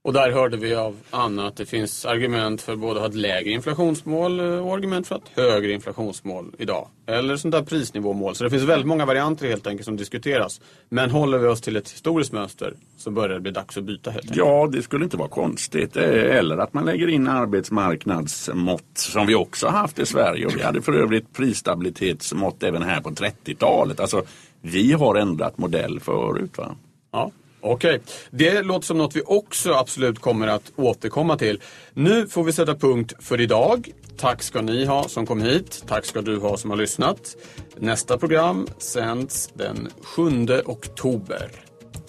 Och 0.04 0.12
där 0.12 0.30
hörde 0.30 0.56
vi 0.56 0.74
av 0.74 0.96
Anna 1.10 1.46
att 1.46 1.56
det 1.56 1.66
finns 1.66 2.04
argument 2.06 2.62
för 2.62 2.76
både 2.76 2.94
att 2.94 3.00
ha 3.00 3.08
ett 3.08 3.14
lägre 3.14 3.50
inflationsmål 3.50 4.40
eh, 4.40 4.66
och 4.66 4.74
argument 4.74 5.06
för 5.06 5.14
att 5.14 5.28
högre 5.34 5.72
inflationsmål 5.72 6.54
idag. 6.58 6.88
Eller 7.06 7.36
sånt 7.36 7.52
där 7.52 7.62
prisnivåmål. 7.62 8.34
Så 8.34 8.44
det 8.44 8.50
finns 8.50 8.62
väldigt 8.62 8.86
många 8.86 9.06
varianter 9.06 9.48
helt 9.48 9.66
enkelt 9.66 9.84
som 9.84 9.96
diskuteras. 9.96 10.60
Men 10.88 11.10
håller 11.10 11.38
vi 11.38 11.46
oss 11.46 11.60
till 11.60 11.76
ett 11.76 11.90
historiskt 11.90 12.32
mönster 12.32 12.74
så 12.96 13.10
börjar 13.10 13.34
det 13.34 13.40
bli 13.40 13.50
dags 13.50 13.76
att 13.76 13.84
byta 13.84 14.10
helt 14.10 14.24
enkelt. 14.24 14.38
Ja, 14.38 14.68
det 14.72 14.82
skulle 14.82 15.04
inte 15.04 15.16
vara 15.16 15.28
konstigt. 15.28 15.96
Eh, 15.96 16.36
Eller 16.36 16.58
att 16.58 16.74
man 16.74 16.84
lägger 16.84 17.08
in 17.08 17.28
arbetsmarknadsmått 17.28 18.84
som 18.94 19.26
vi 19.26 19.34
också 19.34 19.66
har 19.66 19.78
haft 19.78 19.98
i 19.98 20.06
Sverige. 20.06 20.46
Och 20.46 20.56
vi 20.56 20.62
hade 20.62 20.82
för 20.82 20.92
övrigt 20.92 21.32
prisstabilitetsmått 21.32 22.62
även 22.62 22.82
här 22.82 23.00
på 23.00 23.10
30-talet. 23.10 24.00
Alltså, 24.00 24.22
vi 24.60 24.92
har 24.92 25.14
ändrat 25.14 25.58
modell 25.58 26.00
förut. 26.00 26.58
Va? 26.58 26.74
Ja, 27.12 27.30
Okej, 27.66 28.00
det 28.30 28.62
låter 28.62 28.86
som 28.86 28.98
något 28.98 29.16
vi 29.16 29.22
också 29.26 29.72
absolut 29.72 30.18
kommer 30.18 30.46
att 30.46 30.72
återkomma 30.76 31.38
till. 31.38 31.60
Nu 31.92 32.26
får 32.26 32.44
vi 32.44 32.52
sätta 32.52 32.74
punkt 32.74 33.12
för 33.20 33.40
idag. 33.40 33.90
Tack 34.16 34.42
ska 34.42 34.62
ni 34.62 34.84
ha 34.84 35.08
som 35.08 35.26
kom 35.26 35.42
hit. 35.42 35.84
Tack 35.86 36.04
ska 36.04 36.22
du 36.22 36.38
ha 36.38 36.56
som 36.56 36.70
har 36.70 36.76
lyssnat. 36.76 37.36
Nästa 37.76 38.18
program 38.18 38.66
sänds 38.78 39.48
den 39.54 39.88
7 40.02 40.22
oktober. 40.66 41.50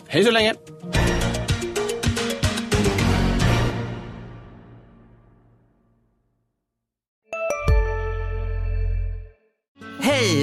Hej 0.08 0.24
så 0.24 0.32
länge! 0.32 0.54